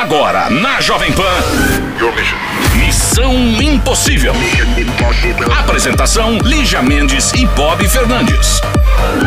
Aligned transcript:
Agora, 0.00 0.48
na 0.48 0.80
Jovem 0.80 1.10
Pan. 1.12 1.24
Missão 2.76 3.34
Impossível. 3.60 4.32
Apresentação: 5.58 6.38
Lígia 6.38 6.80
Mendes 6.80 7.32
e 7.32 7.44
Bob 7.46 7.86
Fernandes. 7.88 8.60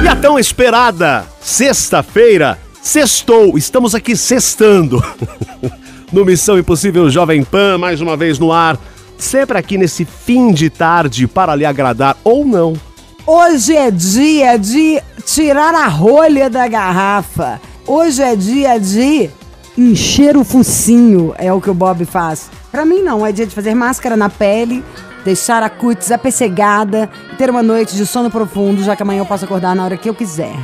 E 0.02 0.08
a 0.08 0.16
tão 0.16 0.40
esperada 0.40 1.26
sexta-feira, 1.42 2.58
sextou, 2.82 3.58
estamos 3.58 3.94
aqui 3.94 4.16
sextando. 4.16 5.04
no 6.10 6.24
Missão 6.24 6.58
Impossível 6.58 7.10
Jovem 7.10 7.44
Pan, 7.44 7.78
mais 7.78 8.00
uma 8.00 8.16
vez 8.16 8.40
no 8.40 8.54
ar. 8.54 8.80
Sempre 9.18 9.58
aqui 9.58 9.78
nesse 9.78 10.06
fim 10.06 10.54
de 10.54 10.70
tarde 10.70 11.28
para 11.28 11.54
lhe 11.54 11.66
agradar 11.66 12.16
ou 12.24 12.46
não. 12.46 12.80
Hoje 13.28 13.76
é 13.76 13.92
dia 13.92 14.58
de 14.58 15.02
tirar 15.26 15.76
a 15.76 15.90
rolha 15.90 16.50
da 16.50 16.66
garrafa. 16.66 17.60
Hoje 17.86 18.24
é 18.24 18.38
dia 18.38 18.80
de 18.80 19.30
encher 19.78 20.38
o 20.38 20.44
focinho, 20.44 21.34
é 21.38 21.52
o 21.52 21.62
que 21.62 21.70
o 21.70 21.74
Bob 21.74 22.06
faz. 22.06 22.50
Pra 22.72 22.86
mim 22.86 23.02
não, 23.02 23.26
é 23.26 23.32
dia 23.32 23.46
de 23.46 23.56
fazer 23.56 23.74
máscara 23.74 24.16
na 24.16 24.30
pele, 24.30 24.84
deixar 25.24 25.64
a 25.64 25.70
cutis 25.70 26.12
apessegada 26.12 27.10
e 27.32 27.36
ter 27.36 27.50
uma 27.50 27.64
noite 27.64 27.96
de 27.96 28.06
sono 28.06 28.30
profundo, 28.30 28.84
já 28.84 28.96
que 28.96 29.04
amanhã 29.04 29.20
eu 29.20 29.26
posso 29.26 29.46
acordar 29.46 29.76
na 29.76 29.84
hora 29.84 29.98
que 29.98 30.10
eu 30.10 30.16
quiser. 30.16 30.56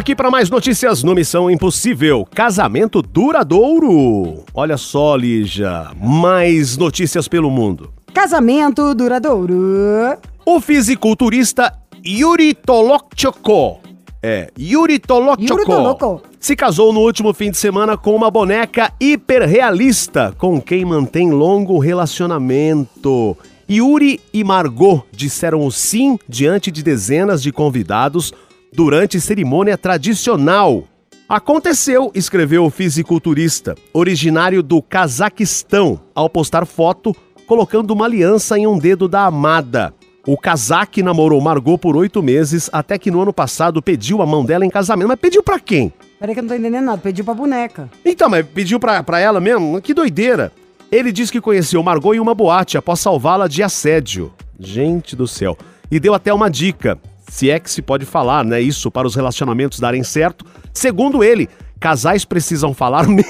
Aqui 0.00 0.16
para 0.16 0.30
mais 0.30 0.48
notícias 0.48 1.02
no 1.02 1.14
Missão 1.14 1.50
Impossível. 1.50 2.26
Casamento 2.34 3.02
duradouro. 3.02 4.44
Olha 4.54 4.78
só, 4.78 5.14
Lígia, 5.14 5.90
mais 5.94 6.78
notícias 6.78 7.28
pelo 7.28 7.50
mundo. 7.50 7.92
Casamento 8.14 8.94
duradouro. 8.94 10.16
O 10.44 10.58
fisiculturista 10.58 11.74
Yuri 12.04 12.54
Tolokchoko, 12.54 13.80
é, 14.22 14.50
Yuri 14.58 14.98
Tolokchoko, 14.98 16.22
se 16.40 16.56
casou 16.56 16.94
no 16.94 17.00
último 17.00 17.34
fim 17.34 17.50
de 17.50 17.58
semana 17.58 17.94
com 17.94 18.16
uma 18.16 18.30
boneca 18.30 18.90
hiperrealista 18.98 20.34
com 20.38 20.58
quem 20.62 20.82
mantém 20.82 21.30
longo 21.30 21.78
relacionamento. 21.78 23.36
Yuri 23.70 24.18
e 24.32 24.42
Margot 24.42 25.04
disseram 25.12 25.64
o 25.66 25.70
sim 25.70 26.18
diante 26.26 26.70
de 26.70 26.82
dezenas 26.82 27.42
de 27.42 27.52
convidados 27.52 28.32
durante 28.72 29.20
cerimônia 29.20 29.76
tradicional. 29.76 30.84
Aconteceu, 31.28 32.10
escreveu 32.14 32.64
o 32.64 32.70
fisiculturista, 32.70 33.76
originário 33.92 34.62
do 34.62 34.82
Cazaquistão, 34.82 36.00
ao 36.14 36.28
postar 36.28 36.66
foto 36.66 37.14
colocando 37.46 37.90
uma 37.92 38.04
aliança 38.04 38.58
em 38.58 38.66
um 38.66 38.78
dedo 38.78 39.08
da 39.08 39.26
amada. 39.26 39.92
O 40.26 40.36
cazaque 40.36 41.02
namorou 41.02 41.40
Margot 41.40 41.78
por 41.78 41.96
oito 41.96 42.22
meses, 42.22 42.68
até 42.72 42.98
que 42.98 43.10
no 43.10 43.22
ano 43.22 43.32
passado 43.32 43.82
pediu 43.82 44.20
a 44.22 44.26
mão 44.26 44.44
dela 44.44 44.64
em 44.64 44.70
casamento. 44.70 45.08
Mas 45.08 45.18
pediu 45.18 45.42
pra 45.42 45.58
quem? 45.58 45.92
Peraí 46.18 46.34
que 46.34 46.40
eu 46.40 46.42
não 46.42 46.48
tô 46.48 46.54
entendendo 46.54 46.84
nada. 46.84 46.98
Pediu 46.98 47.24
pra 47.24 47.34
boneca. 47.34 47.90
Então, 48.04 48.28
mas 48.28 48.46
pediu 48.46 48.78
pra, 48.78 49.02
pra 49.02 49.18
ela 49.18 49.40
mesmo? 49.40 49.80
Que 49.80 49.94
doideira. 49.94 50.52
Ele 50.92 51.10
diz 51.10 51.30
que 51.30 51.40
conheceu 51.40 51.82
Margot 51.82 52.14
em 52.14 52.20
uma 52.20 52.34
boate 52.34 52.76
após 52.76 53.00
salvá-la 53.00 53.48
de 53.48 53.62
assédio. 53.62 54.32
Gente 54.58 55.16
do 55.16 55.26
céu. 55.26 55.56
E 55.90 55.98
deu 55.98 56.14
até 56.14 56.32
uma 56.32 56.50
dica, 56.50 56.98
se 57.30 57.48
é 57.48 57.60
que 57.60 57.70
se 57.70 57.80
pode 57.80 58.04
falar, 58.04 58.44
né? 58.44 58.60
Isso 58.60 58.90
para 58.90 59.06
os 59.06 59.14
relacionamentos 59.14 59.78
darem 59.78 60.02
certo. 60.02 60.44
Segundo 60.74 61.22
ele, 61.22 61.48
casais 61.78 62.24
precisam 62.24 62.74
falar. 62.74 63.06
me- 63.08 63.24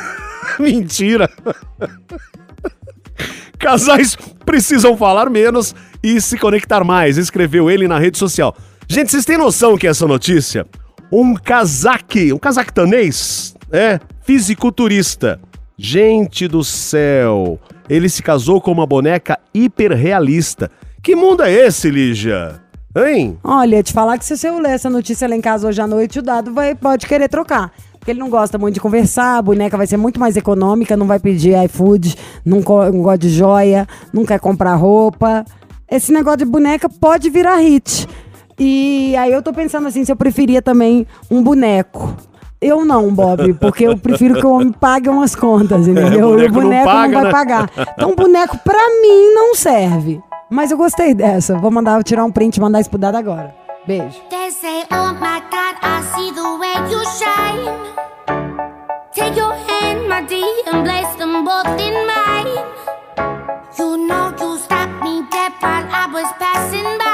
Mentira. 0.60 1.30
Casais 3.58 4.16
precisam 4.44 4.96
falar 4.96 5.28
menos 5.30 5.74
e 6.02 6.20
se 6.20 6.38
conectar 6.38 6.84
mais, 6.84 7.16
escreveu 7.16 7.70
ele 7.70 7.88
na 7.88 7.98
rede 7.98 8.18
social. 8.18 8.54
Gente, 8.86 9.10
vocês 9.10 9.24
têm 9.24 9.36
noção 9.38 9.76
que 9.76 9.86
é 9.86 9.90
essa 9.90 10.06
notícia? 10.06 10.66
Um 11.10 11.34
cazaque, 11.34 12.32
um 12.32 12.38
cazaquetanês, 12.38 13.54
é, 13.72 13.98
fisiculturista. 14.22 15.40
Gente 15.76 16.46
do 16.46 16.62
céu, 16.62 17.58
ele 17.88 18.08
se 18.08 18.22
casou 18.22 18.60
com 18.60 18.70
uma 18.72 18.86
boneca 18.86 19.38
hiperrealista. 19.54 20.70
Que 21.02 21.16
mundo 21.16 21.42
é 21.42 21.52
esse, 21.52 21.90
Lígia? 21.90 22.60
Hein? 23.06 23.38
Olha, 23.44 23.82
te 23.82 23.92
falar 23.92 24.18
que 24.18 24.24
se 24.24 24.36
você 24.36 24.50
ler 24.50 24.70
essa 24.70 24.90
notícia 24.90 25.28
lá 25.28 25.36
em 25.36 25.40
casa 25.40 25.68
hoje 25.68 25.80
à 25.80 25.86
noite, 25.86 26.18
o 26.18 26.22
dado 26.22 26.52
vai, 26.52 26.74
pode 26.74 27.06
querer 27.06 27.28
trocar. 27.28 27.72
Porque 27.98 28.10
ele 28.12 28.20
não 28.20 28.30
gosta 28.30 28.56
muito 28.56 28.74
de 28.74 28.80
conversar, 28.80 29.38
a 29.38 29.42
boneca 29.42 29.76
vai 29.76 29.86
ser 29.86 29.96
muito 29.96 30.18
mais 30.18 30.36
econômica, 30.36 30.96
não 30.96 31.06
vai 31.06 31.18
pedir 31.18 31.62
iFood, 31.64 32.16
não, 32.44 32.60
não 32.60 33.02
gosta 33.02 33.18
de 33.18 33.30
joia, 33.30 33.86
não 34.12 34.24
quer 34.24 34.40
comprar 34.40 34.74
roupa. 34.76 35.44
Esse 35.90 36.12
negócio 36.12 36.38
de 36.38 36.44
boneca 36.44 36.88
pode 36.88 37.28
virar 37.30 37.56
hit. 37.56 38.06
E 38.58 39.14
aí 39.16 39.32
eu 39.32 39.42
tô 39.42 39.52
pensando 39.52 39.86
assim, 39.88 40.04
se 40.04 40.10
eu 40.10 40.16
preferia 40.16 40.60
também 40.60 41.06
um 41.30 41.42
boneco. 41.42 42.16
Eu 42.60 42.84
não, 42.84 43.12
Bob, 43.14 43.54
porque 43.54 43.84
eu 43.84 43.96
prefiro 43.96 44.34
que 44.40 44.44
o 44.46 44.50
homem 44.50 44.72
pague 44.80 45.08
umas 45.08 45.36
contas, 45.36 45.86
entendeu? 45.86 46.30
boneco 46.30 46.42
e 46.42 46.46
o 46.46 46.48
não 46.48 46.62
boneco 46.62 46.86
não, 46.86 46.92
paga, 46.92 47.14
vai 47.14 47.24
né? 47.24 47.30
pagar. 47.30 47.70
Então, 47.94 48.16
boneco 48.16 48.58
pra 48.58 48.88
mim 49.00 49.32
não 49.32 49.54
serve. 49.54 50.20
Mas 50.50 50.70
eu 50.70 50.78
gostei 50.78 51.14
dessa. 51.14 51.58
Vou 51.58 51.70
mandar 51.70 52.02
tirar 52.02 52.24
um 52.24 52.32
print 52.32 52.56
e 52.56 52.60
mandar 52.60 52.80
isso 52.80 52.90
pro 52.90 52.98
Dada 52.98 53.18
agora. 53.18 53.54
Beijo. 53.86 54.20
They 54.30 54.50
say, 54.50 54.84
oh 54.90 55.12
my 55.14 55.40
God, 55.50 55.76
I 55.82 56.02
see 56.14 56.32
the 56.32 56.56
way 56.58 56.74
you 56.90 57.04
shine. 57.18 57.98
Take 59.14 59.38
your 59.38 59.52
hand, 59.52 60.08
my 60.08 60.22
dear, 60.22 60.44
and 60.66 60.86
them 61.18 61.44
both 61.44 61.80
in 61.80 61.94
mine. 62.06 62.64
You 63.78 63.96
know 64.06 64.34
you 64.40 64.58
stopped 64.58 65.02
me 65.02 65.22
dead 65.30 65.52
while 65.60 65.86
I 65.90 66.08
was 66.12 66.32
passing 66.38 66.98
by. 66.98 67.07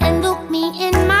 and 0.00 0.22
look 0.22 0.50
me 0.50 0.72
in 0.82 0.92
my 1.06 1.17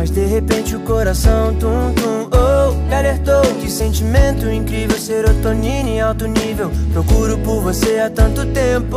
Mas 0.00 0.08
de 0.08 0.24
repente 0.24 0.74
o 0.74 0.80
coração 0.80 1.54
tum 1.56 1.92
tum 1.92 2.30
oh 2.32 2.72
Me 2.88 2.94
alertou 2.94 3.42
que 3.60 3.70
sentimento 3.70 4.48
incrível 4.48 4.98
Serotonina 4.98 5.90
em 5.90 6.00
alto 6.00 6.26
nível. 6.26 6.70
Procuro 6.94 7.36
por 7.40 7.60
você 7.60 7.98
há 7.98 8.08
tanto 8.08 8.46
tempo. 8.46 8.96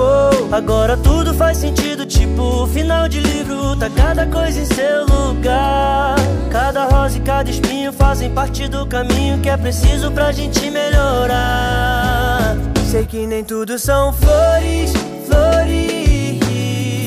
Agora 0.49 0.95
tudo 0.95 1.33
faz 1.33 1.57
sentido 1.57 2.05
Tipo 2.05 2.65
final 2.67 3.09
de 3.09 3.19
livro. 3.19 3.75
Tá 3.75 3.89
cada 3.89 4.25
coisa 4.27 4.61
em 4.61 4.65
seu 4.65 5.05
lugar. 5.05 6.15
Cada 6.49 6.85
rosa 6.85 7.17
e 7.17 7.21
cada 7.21 7.49
espinho 7.49 7.91
Fazem 7.91 8.31
parte 8.31 8.69
do 8.69 8.85
caminho 8.85 9.41
Que 9.41 9.49
é 9.49 9.57
preciso 9.57 10.09
pra 10.09 10.31
gente 10.31 10.71
melhorar. 10.71 12.55
Sei 12.89 13.05
que 13.05 13.27
nem 13.27 13.43
tudo 13.43 13.77
são 13.77 14.13
flores 14.13 14.93
Flores 15.27 16.39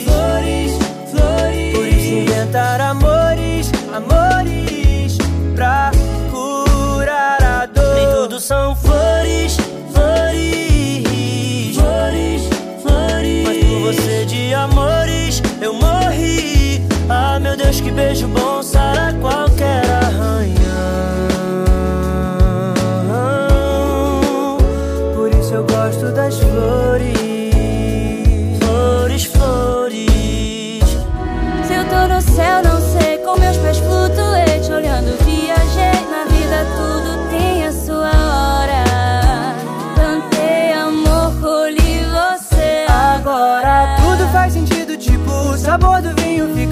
Flores, 0.05 0.73
flores. 1.11 1.75
Por 1.75 1.87
isso 1.87 2.15
inventar 2.15 2.79
amor 2.83 3.05
amores 3.97 5.17
pra 5.55 5.91
curar 6.31 7.43
a 7.43 7.67
dor. 7.67 7.95
Nem 7.95 8.07
tudo 8.15 8.38
são 8.38 8.76
flores, 8.76 9.57
flores, 9.93 11.75
flores, 11.75 12.43
flores. 12.83 13.45
Mas 13.47 13.65
por 13.65 13.81
você 13.81 14.25
de 14.26 14.53
amores 14.55 15.43
eu 15.62 15.73
morri. 15.73 16.83
Ah, 17.09 17.41
meu 17.41 17.57
Deus, 17.57 17.81
que 17.81 17.91
beijo 17.91 18.29
bom. 18.29 18.55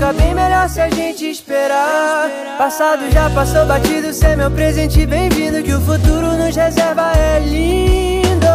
Fica 0.04 0.22
bem 0.22 0.34
melhor 0.34 0.68
se 0.68 0.82
a 0.82 0.90
gente 0.90 1.30
esperar. 1.30 2.28
Passado 2.58 3.10
já 3.10 3.30
passou 3.30 3.64
batido, 3.64 4.12
cê 4.12 4.26
é 4.26 4.36
meu 4.36 4.50
presente, 4.50 5.06
bem-vindo. 5.06 5.62
Que 5.62 5.72
o 5.72 5.80
futuro 5.80 6.36
nos 6.36 6.54
reserva 6.54 7.10
é 7.16 7.38
lindo. 7.38 8.46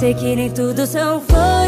Sei 0.00 0.12
que 0.14 0.34
nem 0.34 0.50
tudo 0.50 0.84
são 0.88 1.20
fãs. 1.20 1.59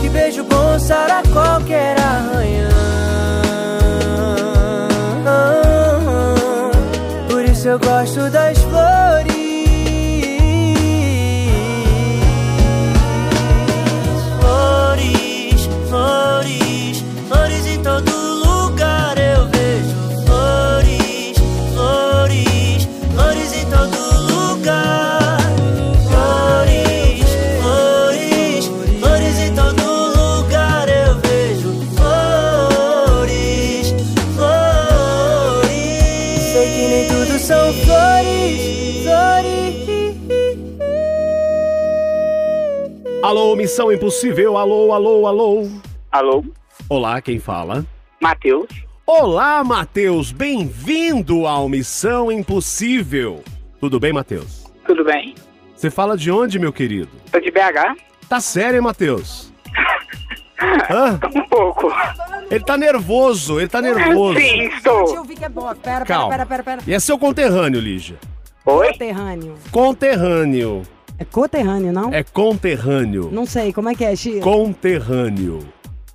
Que 0.00 0.08
beijo 0.08 0.42
bom 0.44 0.78
sara 0.78 1.22
qualquer 1.32 1.98
arranhão 2.00 2.69
Alô, 43.22 43.54
Missão 43.54 43.92
Impossível, 43.92 44.56
alô, 44.56 44.92
alô, 44.92 45.26
alô. 45.26 45.68
Alô, 46.10 46.44
Olá, 46.88 47.20
quem 47.20 47.38
fala? 47.38 47.84
Matheus. 48.20 48.66
Olá, 49.06 49.62
Matheus, 49.62 50.32
bem-vindo 50.32 51.46
ao 51.46 51.68
Missão 51.68 52.32
Impossível. 52.32 53.42
Tudo 53.78 54.00
bem, 54.00 54.12
Matheus? 54.12 54.64
Tudo 54.86 55.04
bem? 55.04 55.34
Você 55.76 55.90
fala 55.90 56.16
de 56.16 56.30
onde, 56.30 56.58
meu 56.58 56.72
querido? 56.72 57.10
Sou 57.30 57.40
de 57.40 57.50
BH? 57.50 57.96
Tá 58.28 58.40
sério, 58.40 58.76
hein, 58.76 58.82
Matheus? 58.82 59.52
Hã? 60.90 61.20
Um 61.34 61.46
pouco. 61.48 61.92
Ele 62.50 62.64
tá 62.64 62.76
nervoso, 62.76 63.60
ele 63.60 63.68
tá 63.68 63.82
nervoso. 63.82 64.38
Sim, 64.40 64.62
estou. 64.62 65.14
eu 65.14 65.24
ver 65.24 65.36
que 65.36 65.44
é 65.44 65.48
boa. 65.48 65.74
Pera, 65.74 66.04
pera, 66.04 66.06
Calma. 66.06 66.30
pera, 66.30 66.46
pera, 66.46 66.62
pera. 66.62 66.82
E 66.86 66.94
é 66.94 66.98
seu 66.98 67.18
conterrâneo, 67.18 67.80
Lígia? 67.80 68.16
Oi? 68.66 68.88
Coterrâneo. 68.92 69.54
Conterrâneo. 69.70 70.82
É 71.20 71.24
coterrâneo, 71.26 71.92
não? 71.92 72.14
É 72.14 72.22
conterrâneo. 72.22 73.28
Não 73.30 73.44
sei, 73.44 73.74
como 73.74 73.90
é 73.90 73.94
que 73.94 74.02
é, 74.02 74.16
Chia? 74.16 74.40
Conterrâneo. 74.40 75.58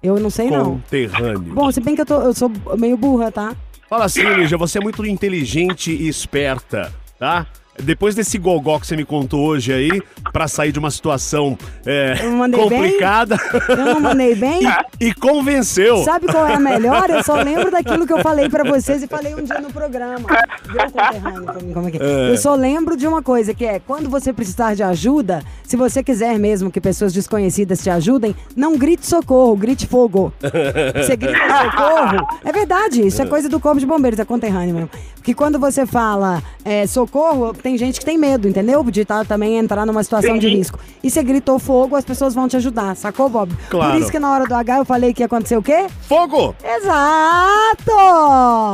Eu 0.02 0.20
não 0.20 0.32
sei, 0.32 0.50
não. 0.50 0.80
Conterrâneo. 0.80 1.54
Bom, 1.54 1.72
se 1.72 1.80
bem 1.80 1.94
que 1.94 2.02
eu, 2.02 2.06
tô, 2.08 2.22
eu 2.22 2.34
sou 2.34 2.52
meio 2.76 2.98
burra, 2.98 3.32
tá? 3.32 3.56
Fala 3.88 4.06
assim, 4.06 4.24
Lígia, 4.24 4.58
você 4.58 4.80
é 4.80 4.82
muito 4.82 5.06
inteligente 5.06 5.92
e 5.92 6.08
esperta, 6.08 6.92
tá? 7.20 7.46
Depois 7.82 8.16
desse 8.16 8.38
gogó 8.38 8.80
que 8.80 8.88
você 8.88 8.96
me 8.96 9.06
contou 9.06 9.46
hoje 9.46 9.74
aí, 9.74 10.02
pra 10.32 10.48
sair 10.48 10.72
de 10.72 10.80
uma 10.80 10.90
situação 10.90 11.58
é, 11.86 12.24
mandei 12.28 12.70
bem? 12.70 12.80
complicada 12.82 13.38
Eu 13.70 13.78
não 13.78 14.00
mandei 14.00 14.36
bem? 14.36 14.62
e 15.00 15.14
convenceu. 15.14 16.04
Sabe 16.04 16.28
qual 16.28 16.48
é 16.48 16.56
a 16.56 16.60
melhor? 16.60 17.10
Eu 17.10 17.24
só 17.24 17.36
lembro 17.36 17.70
daquilo 17.70 18.08
que 18.08 18.14
eu 18.14 18.20
falei 18.20 18.50
pra 18.50 18.64
vocês 18.64 19.04
e 19.04 19.08
falei 19.08 19.36
um 19.36 19.44
dia 19.44 19.60
no 19.60 19.72
programa. 19.72 20.28
Viu, 20.66 20.92
conterrâneo, 20.92 21.44
pra 21.44 21.62
mim, 21.62 21.74
como 21.74 21.88
é 21.88 21.92
que 21.92 21.98
é? 22.02 22.32
Eu 22.32 22.38
só 22.38 22.56
lembro 22.56 22.96
de 22.96 23.08
uma 23.08 23.22
coisa, 23.22 23.54
que 23.54 23.66
é 23.66 23.80
quando 23.80 24.10
você 24.10 24.32
precisar 24.32 24.74
de 24.74 24.84
ajuda, 24.84 25.44
se 25.64 25.76
você 25.76 26.04
quiser 26.04 26.40
mesmo 26.40 26.72
que 26.72 26.80
pessoas 26.80 27.14
desconhecidas 27.14 27.82
te 27.82 27.90
ajudem, 27.90 28.36
não 28.56 28.78
grite 28.78 29.06
socorro, 29.06 29.56
grite 29.56 29.88
fogo. 29.88 30.34
Você 30.96 31.16
grita 31.16 31.38
socorro, 31.38 32.28
é 32.44 32.52
verdade, 32.52 33.06
isso 33.06 33.22
é 33.22 33.26
coisa 33.26 33.50
do 33.50 33.60
corpo 33.60 33.80
de 33.80 33.86
bombeiros, 33.86 34.20
é 34.20 34.26
conterrâneo 34.26 34.74
mesmo. 34.74 34.90
Porque 35.16 35.34
quando 35.34 35.58
você 35.60 35.86
fala 35.86 36.42
é, 36.64 36.86
socorro, 36.86 37.52
tem 37.66 37.80
gente 37.80 38.00
que 38.00 38.06
tem 38.06 38.16
medo, 38.16 38.48
entendeu? 38.48 38.84
De 38.84 39.04
tá, 39.04 39.26
também 39.26 39.58
entrar 39.58 39.88
numa 39.88 40.04
situação 40.04 40.38
de 40.38 40.48
Sim. 40.48 40.58
risco. 40.58 40.78
E 41.02 41.10
você 41.10 41.24
gritou 41.24 41.58
fogo, 41.58 41.96
as 41.96 42.06
pessoas 42.06 42.36
vão 42.36 42.48
te 42.48 42.56
ajudar, 42.56 42.96
sacou, 42.96 43.28
Bob? 43.28 43.52
Claro. 43.72 43.94
Por 43.94 44.02
isso 44.02 44.12
que 44.12 44.20
na 44.20 44.32
hora 44.32 44.46
do 44.46 44.54
H 44.54 44.78
eu 44.78 44.86
falei 44.86 45.16
que 45.16 45.24
ia 45.24 45.26
acontecer 45.26 45.58
o 45.58 45.64
quê? 45.64 45.88
Fogo! 46.02 46.56
Exato! 46.64 47.92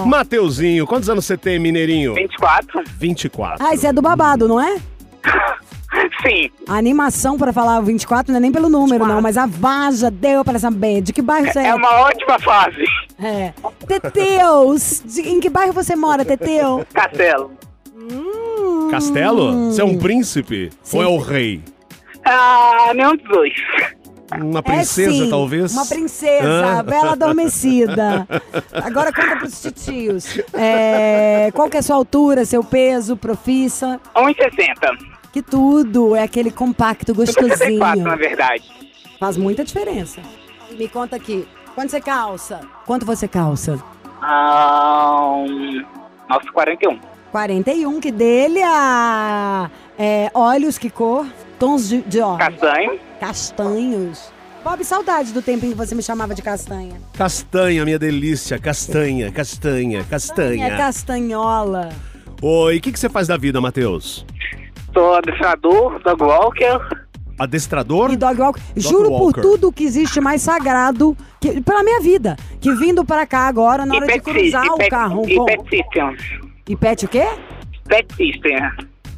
Mateuzinho, 0.06 0.86
quantos 0.86 1.08
anos 1.08 1.26
você 1.26 1.38
tem, 1.38 1.58
mineirinho? 1.58 2.14
24? 2.16 2.84
24. 2.98 3.66
Ah, 3.66 3.74
isso 3.74 3.88
é 3.88 3.94
do 3.94 4.02
babado, 4.02 4.46
não 4.46 4.60
é? 4.60 4.76
Sim. 6.22 6.50
A 6.68 6.76
animação 6.76 7.38
pra 7.38 7.54
falar 7.54 7.80
o 7.80 7.84
24 7.84 8.34
não 8.34 8.40
é 8.40 8.42
nem 8.42 8.52
pelo 8.52 8.68
número, 8.68 9.06
não, 9.06 9.22
mas 9.22 9.38
a 9.38 9.46
vaja 9.46 10.12
deu 10.12 10.44
pra 10.44 10.60
saber. 10.60 11.00
De 11.02 11.14
que 11.14 11.22
bairro 11.22 11.50
você 11.50 11.60
é? 11.60 11.68
É 11.68 11.76
uma 11.76 12.02
ótima 12.02 12.38
fase. 12.40 12.84
É. 13.24 13.54
Teteus! 13.88 15.02
De- 15.06 15.30
em 15.30 15.40
que 15.40 15.50
bairro 15.50 15.72
você 15.72 15.96
mora, 15.96 16.26
Teteu? 16.26 16.86
Castelo. 16.94 17.52
Castelo? 18.90 19.72
Você 19.72 19.82
é 19.82 19.86
um 19.86 19.98
príncipe? 19.98 20.70
Sim. 20.84 20.98
Ou 20.98 21.04
é 21.04 21.08
o 21.08 21.18
rei? 21.18 21.62
Ah, 22.26 22.92
nenhum 22.94 23.16
dos 23.16 23.28
dois. 23.28 23.54
Uma 24.40 24.64
princesa, 24.64 25.10
é, 25.10 25.14
sim, 25.14 25.30
talvez? 25.30 25.74
Uma 25.74 25.86
princesa, 25.86 26.80
Ah. 26.80 26.84
bela 26.84 27.12
adormecida. 27.14 28.26
Agora 28.72 29.12
conta 29.12 29.36
pros 29.36 29.62
titios. 29.62 30.40
É, 30.54 31.50
qual 31.54 31.70
que 31.70 31.76
é 31.76 31.80
a 31.82 31.84
sua 31.84 31.98
altura, 31.98 32.46
seu 32.46 32.64
peso, 32.64 33.18
profissa? 33.18 34.00
1,60. 34.16 34.98
Que 35.34 35.42
tudo, 35.42 36.16
é 36.16 36.24
aquele 36.24 36.50
compacto 36.52 37.14
64, 37.14 37.50
gostosinho. 37.80 38.04
na 38.08 38.16
verdade. 38.16 38.64
Faz 39.20 39.36
muita 39.36 39.64
diferença. 39.66 40.22
Me 40.72 40.88
conta 40.88 41.18
aqui, 41.18 41.46
quanto 41.76 41.90
você 41.92 42.00
calça? 42.00 42.62
Quanto 42.86 43.06
você 43.06 43.28
calça? 43.28 43.82
Ah, 44.22 45.26
um, 45.36 45.84
nossa, 46.30 46.50
41. 46.54 46.98
41, 47.32 48.00
que 48.00 48.12
dele 48.12 48.62
a 48.64 49.70
é, 49.98 50.30
olhos, 50.34 50.78
que 50.78 50.90
cor? 50.90 51.26
Tons 51.58 51.88
de, 51.90 52.02
de 52.02 52.20
ó, 52.20 52.38
Castanho. 52.38 53.00
castanhos. 53.20 54.32
Bob, 54.64 54.84
saudade 54.84 55.32
do 55.32 55.42
tempo 55.42 55.66
em 55.66 55.70
que 55.72 55.76
você 55.76 55.96
me 55.96 56.04
chamava 56.04 56.36
de 56.36 56.42
castanha. 56.42 56.94
Castanha, 57.18 57.84
minha 57.84 57.98
delícia. 57.98 58.60
Castanha, 58.60 59.32
castanha, 59.32 60.04
castanha. 60.04 60.68
É 60.68 60.78
castanhola. 60.78 61.90
Oi, 62.42 62.78
o 62.78 62.82
que, 62.82 62.92
que 62.92 63.00
você 63.00 63.10
faz 63.10 63.28
da 63.28 63.38
vida, 63.38 63.60
Matheus? 63.60 64.24
Sou 64.94 65.16
adestrador, 65.16 66.00
dog 66.04 66.22
walker. 66.24 66.80
Adestrador? 67.40 68.12
E 68.12 68.18
dog 68.18 68.40
walk. 68.40 68.60
Juro 68.76 69.10
por 69.10 69.22
walker. 69.22 69.42
tudo 69.42 69.72
que 69.72 69.84
existe 69.84 70.22
mais 70.22 70.44
sagrado 70.44 71.18
que, 71.40 71.60
pela 71.62 71.82
minha 71.84 72.00
vida. 72.00 72.36
Que 72.60 72.72
vindo 72.76 73.04
pra 73.04 73.26
cá 73.26 73.48
agora, 73.48 73.84
na 73.84 73.96
E 73.96 73.98
hora 73.98 74.06
de 74.08 74.14
pet, 74.14 74.24
cruzar 74.24 74.66
e 74.66 74.70
o 74.70 74.78
pet, 74.78 74.90
carro. 74.92 75.24
e 75.28 75.36
com- 75.38 75.46
pet 75.46 75.64
system. 76.72 76.74
E 76.74 76.76
pet 76.76 77.06
o 77.06 77.10
quê? 77.10 77.28
Pet 77.88 78.14
system. 78.16 78.58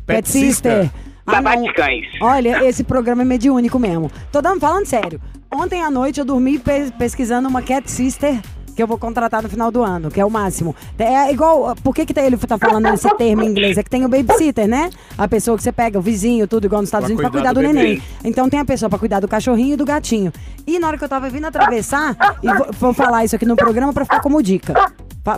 Pet 0.05 0.27
Sister. 0.29 0.89
Ah, 1.25 1.31
Babá 1.41 1.55
de 1.55 1.71
cães. 1.73 2.05
Olha, 2.21 2.65
esse 2.67 2.83
programa 2.83 3.21
é 3.21 3.25
mediúnico 3.25 3.79
mesmo. 3.79 4.11
Tô 4.31 4.41
dando, 4.41 4.59
falando 4.59 4.85
sério. 4.85 5.21
Ontem 5.49 5.81
à 5.81 5.89
noite 5.89 6.19
eu 6.19 6.25
dormi 6.25 6.59
pe- 6.59 6.91
pesquisando 6.97 7.47
uma 7.47 7.61
Cat 7.61 7.89
Sister 7.89 8.41
que 8.75 8.81
eu 8.81 8.87
vou 8.87 8.97
contratar 8.97 9.41
no 9.43 9.47
final 9.47 9.69
do 9.71 9.83
ano, 9.83 10.09
que 10.09 10.19
é 10.19 10.25
o 10.25 10.29
máximo. 10.31 10.75
É 10.97 11.31
igual, 11.31 11.75
por 11.83 11.93
que, 11.95 12.05
que 12.07 12.13
tá- 12.13 12.23
ele 12.23 12.35
tá 12.35 12.57
falando 12.57 12.87
esse 12.87 13.07
termo 13.17 13.43
em 13.43 13.47
inglês? 13.47 13.77
É 13.77 13.83
que 13.83 13.89
tem 13.89 14.03
o 14.03 14.09
babysitter, 14.09 14.67
né? 14.67 14.89
A 15.17 15.27
pessoa 15.27 15.55
que 15.55 15.61
você 15.63 15.71
pega, 15.71 15.97
o 15.99 16.01
vizinho, 16.01 16.47
tudo 16.47 16.65
igual 16.65 16.81
nos 16.81 16.89
Estados 16.89 17.05
Pra 17.07 17.13
Unidos, 17.15 17.31
pra 17.31 17.39
cuidar 17.39 17.53
cuidar 17.53 17.67
do, 17.69 17.73
do 17.73 17.79
neném. 17.79 17.95
bebê. 17.99 18.07
Então 18.25 18.49
tem 18.49 18.59
a 18.59 18.65
pessoa 18.65 18.89
pra 18.89 18.97
cuidar 18.99 19.19
do 19.21 19.27
cachorrinho 19.27 19.75
e 19.75 19.77
do 19.77 19.85
gatinho. 19.85 20.33
E 20.67 20.79
na 20.79 20.87
hora 20.87 20.97
que 20.97 21.03
eu 21.03 21.09
tava 21.09 21.29
vindo 21.29 21.45
atravessar, 21.45 22.17
e 22.41 22.47
vou, 22.51 22.67
vou 22.73 22.93
falar 22.93 23.23
isso 23.23 23.35
aqui 23.35 23.45
no 23.45 23.55
programa 23.55 23.93
pra 23.93 24.03
ficar 24.05 24.19
como 24.21 24.41
dica. 24.43 24.73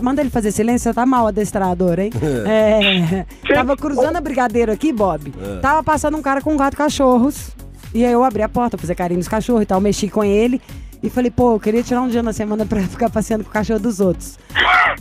Manda 0.02 0.20
ele 0.20 0.30
fazer 0.30 0.50
silêncio, 0.50 0.90
você 0.90 0.94
tá 0.94 1.06
mal, 1.06 1.26
adestrador, 1.26 1.98
hein? 2.00 2.10
É, 2.46 3.26
tava 3.54 3.76
cruzando 3.76 4.16
a 4.16 4.20
brigadeiro 4.20 4.72
aqui, 4.72 4.92
Bob. 4.92 5.32
Tava 5.62 5.82
passando 5.82 6.16
um 6.16 6.22
cara 6.22 6.40
com 6.40 6.52
um 6.52 6.56
gato 6.56 6.76
cachorros. 6.76 7.50
E 7.94 8.04
aí 8.04 8.12
eu 8.12 8.24
abri 8.24 8.42
a 8.42 8.48
porta, 8.48 8.76
fazer 8.76 8.94
carinho 8.94 9.18
nos 9.18 9.28
cachorros 9.28 9.62
e 9.62 9.66
tal, 9.66 9.80
mexi 9.80 10.08
com 10.08 10.22
ele. 10.24 10.60
E 11.02 11.10
falei, 11.10 11.30
pô, 11.30 11.54
eu 11.54 11.60
queria 11.60 11.82
tirar 11.82 12.02
um 12.02 12.08
dia 12.08 12.22
na 12.22 12.32
semana 12.32 12.66
pra 12.66 12.80
ficar 12.88 13.08
passeando 13.08 13.44
com 13.44 13.50
o 13.50 13.52
cachorro 13.52 13.78
dos 13.78 14.00
outros. 14.00 14.38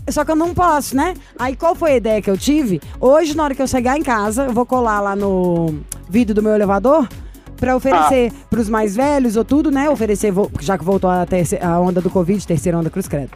Só 0.09 0.23
que 0.23 0.31
eu 0.31 0.35
não 0.35 0.53
posso, 0.53 0.95
né? 0.95 1.13
Aí 1.37 1.55
qual 1.55 1.73
foi 1.73 1.93
a 1.93 1.95
ideia 1.97 2.21
que 2.21 2.29
eu 2.29 2.37
tive? 2.37 2.79
Hoje, 2.99 3.35
na 3.35 3.43
hora 3.43 3.55
que 3.55 3.61
eu 3.61 3.67
chegar 3.67 3.97
em 3.97 4.03
casa, 4.03 4.45
eu 4.45 4.53
vou 4.53 4.65
colar 4.65 4.99
lá 5.01 5.15
no 5.15 5.79
vidro 6.09 6.35
do 6.35 6.43
meu 6.43 6.53
elevador 6.53 7.07
pra 7.57 7.75
oferecer 7.75 8.31
pros 8.49 8.69
mais 8.69 8.95
velhos 8.95 9.35
ou 9.35 9.43
tudo, 9.43 9.71
né? 9.71 9.89
Oferecer, 9.89 10.31
já 10.59 10.77
que 10.77 10.83
voltou 10.83 11.09
a, 11.09 11.25
a 11.61 11.79
onda 11.79 12.01
do 12.01 12.09
Covid, 12.09 12.45
terceira 12.45 12.77
onda 12.77 12.89
Cruz 12.89 13.07
Credo. 13.07 13.31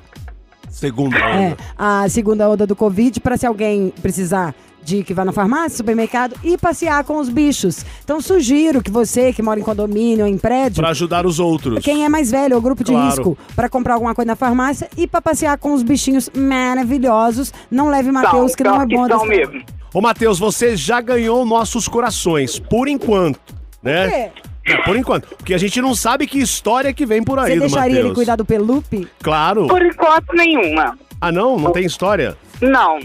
Segunda 0.70 1.18
É, 1.18 1.48
onda. 1.48 1.58
a 1.78 2.08
segunda 2.10 2.50
onda 2.50 2.66
do 2.68 2.76
Covid, 2.76 3.20
pra 3.20 3.38
se 3.38 3.46
alguém 3.46 3.94
precisar 4.02 4.54
de 4.82 5.04
que 5.04 5.14
vá 5.14 5.26
na 5.26 5.32
farmácia, 5.34 5.78
supermercado 5.78 6.36
e 6.44 6.58
passear 6.58 7.04
com 7.04 7.18
os 7.18 7.28
bichos. 7.30 7.86
Então 8.04 8.22
sugiro 8.22 8.82
que 8.82 8.90
você 8.90 9.34
que 9.34 9.42
mora 9.42 9.60
em 9.60 9.64
condomínio, 9.64 10.26
em 10.26 10.38
prédio, 10.38 10.82
Pra 10.82 10.90
ajudar 10.92 11.26
os 11.26 11.40
outros. 11.40 11.84
quem 11.84 12.06
é 12.06 12.10
mais 12.10 12.32
velho, 12.32 12.56
ou 12.56 12.62
grupo 12.62 12.84
de 12.84 12.92
Claro. 12.92 13.08
risco, 13.08 13.38
pra 13.56 13.68
comprar 13.70 13.96
alguma 13.96 14.16
coisa 14.16 14.28
na 14.28 14.36
farmácia 14.36 14.90
e 14.98 15.06
pra 15.06 15.22
passear 15.22 15.58
com 15.58 15.74
os 15.74 15.84
bichinhos 15.84 16.30
maravilhosos. 16.34 17.52
Não 17.70 17.90
leve 17.90 18.12
Matheus, 18.12 18.56
que 18.56 18.64
não 18.64 18.82
é 18.82 18.86
bom. 18.86 19.08
são 19.08 19.26
mesmo. 19.26 19.62
Ô, 19.94 20.02
Matheus, 20.02 20.40
você 20.40 20.76
já 20.78 21.02
ganhou 21.02 21.46
nossos 21.46 21.88
corações, 21.88 22.58
por 22.60 22.88
enquanto, 22.88 23.40
né? 23.84 24.08
Por 24.10 24.14
quê? 24.14 24.32
É, 24.66 24.78
por 24.84 24.96
enquanto. 24.96 25.28
Porque 25.36 25.54
a 25.54 25.58
gente 25.58 25.82
não 25.82 25.96
sabe 25.96 26.28
que 26.28 26.38
história 26.39 26.94
que 26.94 27.06
vem 27.06 27.24
por 27.24 27.39
aí 27.39 27.50
Você 27.51 27.56
do 27.56 27.60
deixaria 27.62 27.88
Matheus. 27.89 28.06
ele 28.06 28.16
cuidar 28.16 28.36
do 28.36 28.46
pelupe? 28.46 29.08
Claro. 29.24 29.68
Por 29.68 29.84
enquanto, 29.84 30.34
nenhuma. 30.34 30.98
Ah, 31.20 31.32
não? 31.32 31.58
Não 31.58 31.72
tem 31.72 31.86
história? 31.86 32.38
Não. 32.62 33.00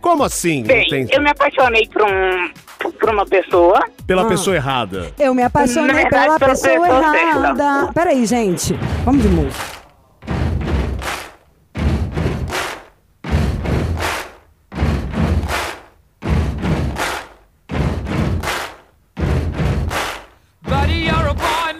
Como 0.00 0.24
assim? 0.24 0.62
Bem, 0.62 0.82
não 0.82 0.88
tem... 0.88 1.06
eu 1.10 1.22
me 1.22 1.30
apaixonei 1.30 1.86
por, 1.88 2.02
um, 2.02 2.90
por 2.98 3.10
uma 3.10 3.26
pessoa. 3.26 3.84
Pela 4.06 4.22
Ah. 4.22 4.26
pessoa 4.26 4.56
errada. 4.56 5.12
Eu 5.18 5.34
me 5.34 5.42
apaixonei 5.42 5.94
verdade, 5.94 6.24
pela 6.24 6.38
pela 6.38 6.50
pessoa 6.52 6.80
pessoa 6.80 7.16
errada. 7.18 7.92
Peraí, 7.92 8.24
gente. 8.26 8.74
Vamos 9.04 9.22
de 9.22 9.28
música. 9.28 9.79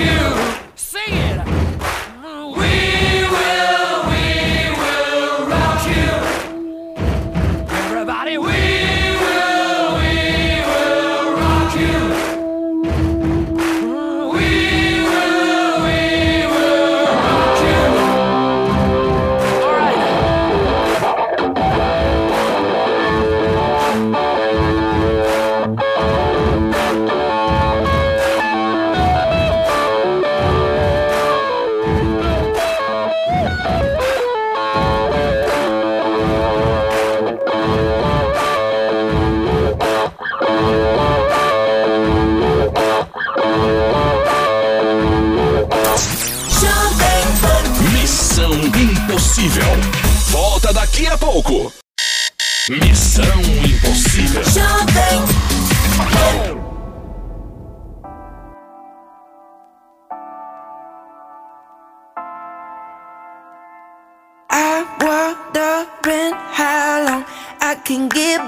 you. 0.00 0.59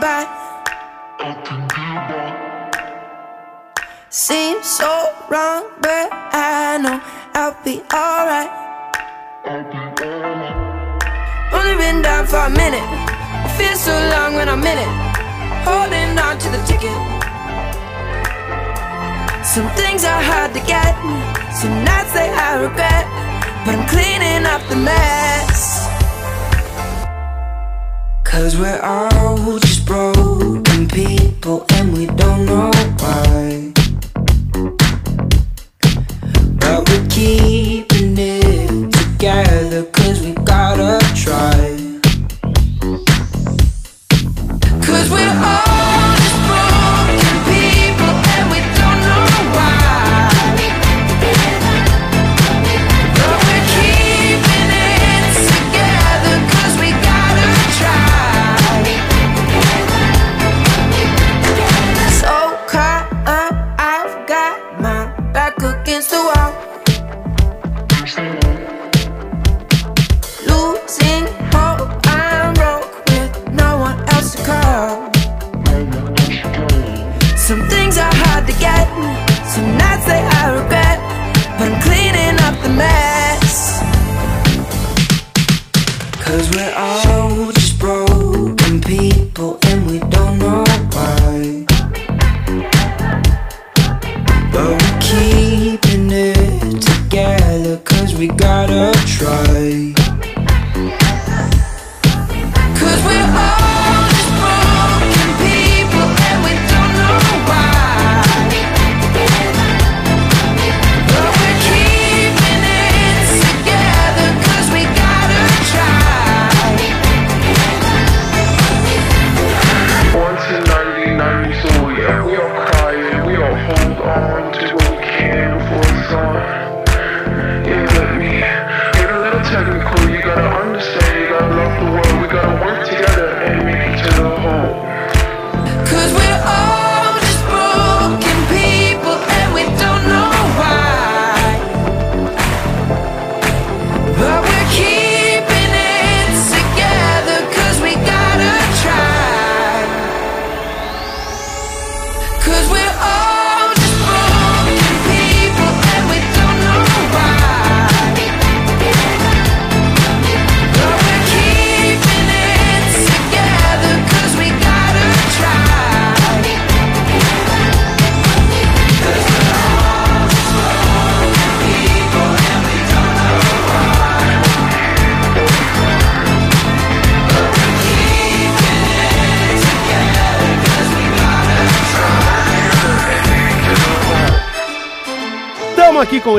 back. 0.03 0.27
Seems 4.11 4.67
so 4.67 4.91
wrong, 5.31 5.63
but 5.81 6.09
I 6.35 6.77
know 6.83 6.99
I'll 7.39 7.57
be 7.63 7.77
alright. 7.95 8.51
Only 11.55 11.75
been 11.79 12.03
down 12.03 12.27
for 12.27 12.43
a 12.51 12.51
minute. 12.51 12.89
I 13.47 13.49
feel 13.57 13.77
so 13.77 13.95
long 14.15 14.35
when 14.35 14.49
I'm 14.49 14.67
in 14.73 14.79
it. 14.87 14.93
Holding 15.63 16.19
on 16.19 16.35
to 16.43 16.49
the 16.51 16.63
ticket. 16.67 16.99
Some 19.55 19.71
things 19.79 20.03
are 20.05 20.23
hard 20.31 20.51
to 20.59 20.63
get. 20.67 20.95
Some 21.55 21.75
nights 21.85 22.13
they 22.13 22.29
I 22.29 22.59
regret. 22.59 23.07
But 23.65 23.77
I'm 23.79 23.87
cleaning 23.87 24.47
up 24.51 24.63
the 24.69 24.77
mess. 24.83 26.02
Cause 28.33 28.57
we're 28.57 28.81
all 28.81 29.59
just 29.59 29.85
broken 29.85 30.89
people 30.89 31.67
and 31.75 31.93
we 31.93 32.07
don't 32.07 32.47
know 32.47 32.71
why. 32.99 33.73
But 36.57 36.89
we're 36.89 37.07
keeping 37.11 38.17
it 38.17 38.91
together 38.91 39.85
cause 39.85 40.22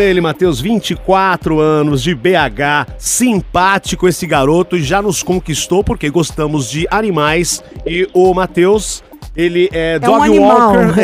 ele, 0.10 0.22
Matheus, 0.22 0.60
24 0.60 1.60
anos, 1.60 2.04
de 2.04 2.14
BH, 2.14 2.94
simpático 2.98 4.08
esse 4.08 4.28
garoto, 4.28 4.78
já 4.78 5.02
nos 5.02 5.24
conquistou 5.24 5.84
porque 5.84 6.10
gostamos 6.10 6.70
de 6.70 6.88
animais 6.90 7.64
e 7.86 8.08
o 8.14 8.34
Matheus 8.34 9.04
ele 9.36 9.68
é, 9.74 9.94
é 9.94 10.00
dog 10.00 10.30
um 10.30 10.44
walker. 10.44 11.00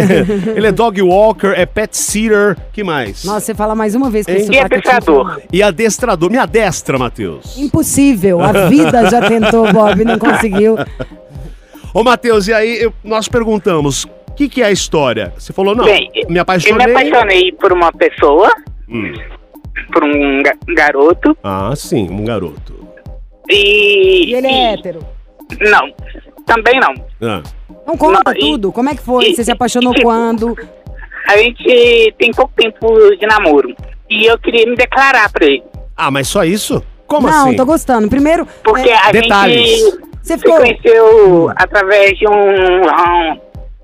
ele 0.55 0.67
é 0.67 0.71
dog 0.71 1.01
walker, 1.01 1.53
é 1.55 1.65
pet 1.65 1.97
sitter, 1.97 2.55
que 2.71 2.83
mais? 2.83 3.23
Nossa, 3.23 3.41
você 3.41 3.55
fala 3.55 3.73
mais 3.73 3.95
uma 3.95 4.09
vez 4.09 4.25
que 4.25 4.31
E 4.31 4.57
é 4.57 4.63
adestrador. 4.63 5.41
E 5.51 5.63
adestrador. 5.63 6.29
Me 6.29 6.37
adestra, 6.37 6.97
Matheus. 6.97 7.57
Impossível. 7.57 8.39
A 8.41 8.67
vida 8.67 9.09
já 9.09 9.27
tentou, 9.27 9.71
Bob, 9.73 10.03
não 10.05 10.19
conseguiu. 10.19 10.75
Ô, 11.91 12.03
Matheus, 12.03 12.47
e 12.47 12.53
aí 12.53 12.83
eu, 12.83 12.93
nós 13.03 13.27
perguntamos, 13.27 14.03
o 14.03 14.33
que, 14.35 14.47
que 14.47 14.61
é 14.61 14.65
a 14.65 14.71
história? 14.71 15.33
Você 15.35 15.51
falou, 15.51 15.75
não, 15.75 15.85
Bem, 15.85 16.11
me 16.29 16.37
apaixonei. 16.37 16.73
Eu 16.73 16.77
me 16.77 16.91
apaixonei 16.91 17.51
por 17.53 17.73
uma 17.73 17.91
pessoa 17.91 18.53
Hum. 18.89 19.13
por 19.93 20.03
um 20.03 20.41
ga- 20.43 20.57
garoto, 20.75 21.37
Ah, 21.43 21.73
sim, 21.75 22.09
um 22.09 22.23
garoto. 22.25 22.87
e... 23.49 24.25
E 24.29 24.35
ele 24.35 24.47
é 24.47 24.73
hétero. 24.73 24.99
Não, 25.61 25.91
também 26.45 26.79
não. 26.79 26.93
Ah. 27.21 27.41
Então 27.83 27.97
conta 27.97 28.21
Não, 28.25 28.33
e- 28.33 28.39
tudo. 28.39 28.71
Como 28.71 28.89
é 28.89 28.95
que 28.95 29.01
foi? 29.01 29.25
e- 29.29 29.35
Você 29.35 29.43
se 29.43 29.51
apaixonou 29.51 29.93
e- 29.95 30.01
quando? 30.01 30.55
A 31.27 31.37
gente 31.37 32.13
tem 32.17 32.31
pouco 32.31 32.51
tempo 32.55 32.87
de 33.17 33.25
namoro. 33.27 33.75
E 34.09 34.25
eu 34.25 34.37
queria 34.39 34.65
me 34.65 34.75
declarar 34.75 35.31
pra 35.31 35.45
ele. 35.45 35.63
Ah, 35.95 36.09
mas 36.11 36.27
só 36.27 36.43
isso? 36.43 36.83
Como 37.07 37.27
não, 37.27 37.47
assim? 37.47 37.55
tô 37.55 37.65
gostando. 37.65 38.07
Primeiro, 38.09 38.47
Porque 38.63 38.89
é, 38.89 38.95
a 39.07 39.11
Detalhes. 39.11 39.69
gente 39.69 39.99
você 40.21 40.33
se 40.33 40.39
ficou... 40.39 40.57
conheceu 40.57 41.51
através 41.55 42.17
de 42.17 42.27
um, 42.27 42.33
um 42.33 43.39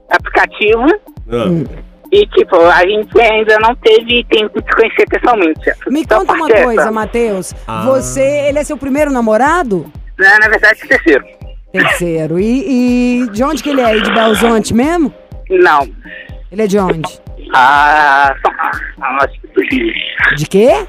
aplicativo. 0.10 0.86
Ah. 1.30 1.85
E, 2.16 2.26
tipo, 2.28 2.56
a 2.56 2.80
gente 2.88 3.20
ainda 3.20 3.58
não 3.60 3.76
teve 3.76 4.24
tempo 4.30 4.62
de 4.62 4.74
conhecer 4.74 5.06
pessoalmente. 5.10 5.60
Me 5.88 6.06
conta 6.06 6.32
uma 6.32 6.50
é 6.50 6.64
coisa, 6.64 6.82
essa. 6.84 6.92
Matheus. 6.92 7.54
Ah. 7.68 7.84
Você, 7.88 8.22
ele 8.22 8.58
é 8.58 8.64
seu 8.64 8.78
primeiro 8.78 9.12
namorado? 9.12 9.92
Na, 10.18 10.40
na 10.40 10.48
verdade, 10.48 10.80
terceiro. 10.88 11.26
Terceiro. 11.74 12.40
E, 12.40 13.24
e 13.26 13.30
de 13.32 13.44
onde 13.44 13.62
que 13.62 13.70
ele 13.70 13.82
é? 13.82 14.00
De 14.00 14.14
Belzonte 14.14 14.74
mesmo? 14.74 15.14
Não. 15.50 15.90
Ele 16.50 16.62
é 16.62 16.68
de 16.68 16.80
onde? 16.80 17.20
Ah, 17.54 18.34
acho 19.20 19.42
que 19.42 19.48
do 19.48 19.62
Rio. 19.70 19.94
De 20.38 20.46
quê? 20.48 20.88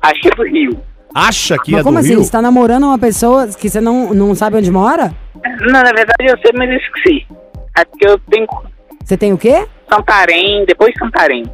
Acho 0.00 0.22
que 0.22 0.28
é 0.28 0.34
do 0.34 0.44
Rio. 0.44 0.80
Acha 1.14 1.58
que 1.58 1.72
Mas 1.72 1.82
é 1.82 1.84
como 1.84 1.98
do 1.98 2.00
assim? 2.00 2.14
Rio? 2.14 2.24
Você 2.24 2.32
tá 2.32 2.40
namorando 2.40 2.84
uma 2.84 2.98
pessoa 2.98 3.46
que 3.46 3.68
você 3.68 3.78
não, 3.78 4.14
não 4.14 4.34
sabe 4.34 4.56
onde 4.56 4.70
mora? 4.70 5.14
Não, 5.60 5.82
na 5.82 5.92
verdade 5.92 6.14
eu 6.20 6.38
sei, 6.38 6.50
mas 6.54 6.70
eu 6.70 6.76
esqueci. 6.78 7.26
É 7.76 7.84
porque 7.84 8.08
eu 8.08 8.18
tenho 8.30 8.46
Você 9.04 9.18
tem 9.18 9.34
o 9.34 9.38
quê? 9.38 9.66
Santarém, 9.94 10.64
depois 10.66 10.92
Santarém. 10.98 11.44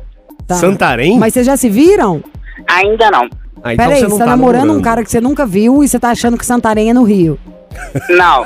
Tá. 0.46 0.54
Santarém? 0.54 1.18
Mas 1.18 1.34
vocês 1.34 1.46
já 1.46 1.56
se 1.56 1.68
viram? 1.68 2.22
Ainda 2.66 3.10
não. 3.10 3.28
Ah, 3.62 3.74
então 3.74 3.86
Peraí, 3.86 4.00
você 4.00 4.04
você, 4.04 4.10
não 4.10 4.18
tá, 4.18 4.24
tá 4.24 4.30
namorando 4.30 4.72
um 4.72 4.80
cara 4.80 5.02
que 5.02 5.10
você 5.10 5.20
nunca 5.20 5.44
viu 5.44 5.82
e 5.82 5.88
você 5.88 5.98
tá 5.98 6.10
achando 6.10 6.38
que 6.38 6.46
Santarém 6.46 6.90
é 6.90 6.94
no 6.94 7.02
Rio. 7.02 7.38
Não. 8.08 8.42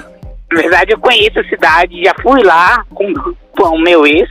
Na 0.52 0.61
verdade 0.61 0.92
eu 0.92 0.98
conheço 0.98 1.38
a 1.38 1.44
cidade, 1.44 2.02
já 2.05 2.14
fui 2.22 2.42
lá 2.42 2.85
com, 2.94 3.12
com 3.57 3.76
o 3.76 3.81
meu 3.83 4.07
ex, 4.07 4.28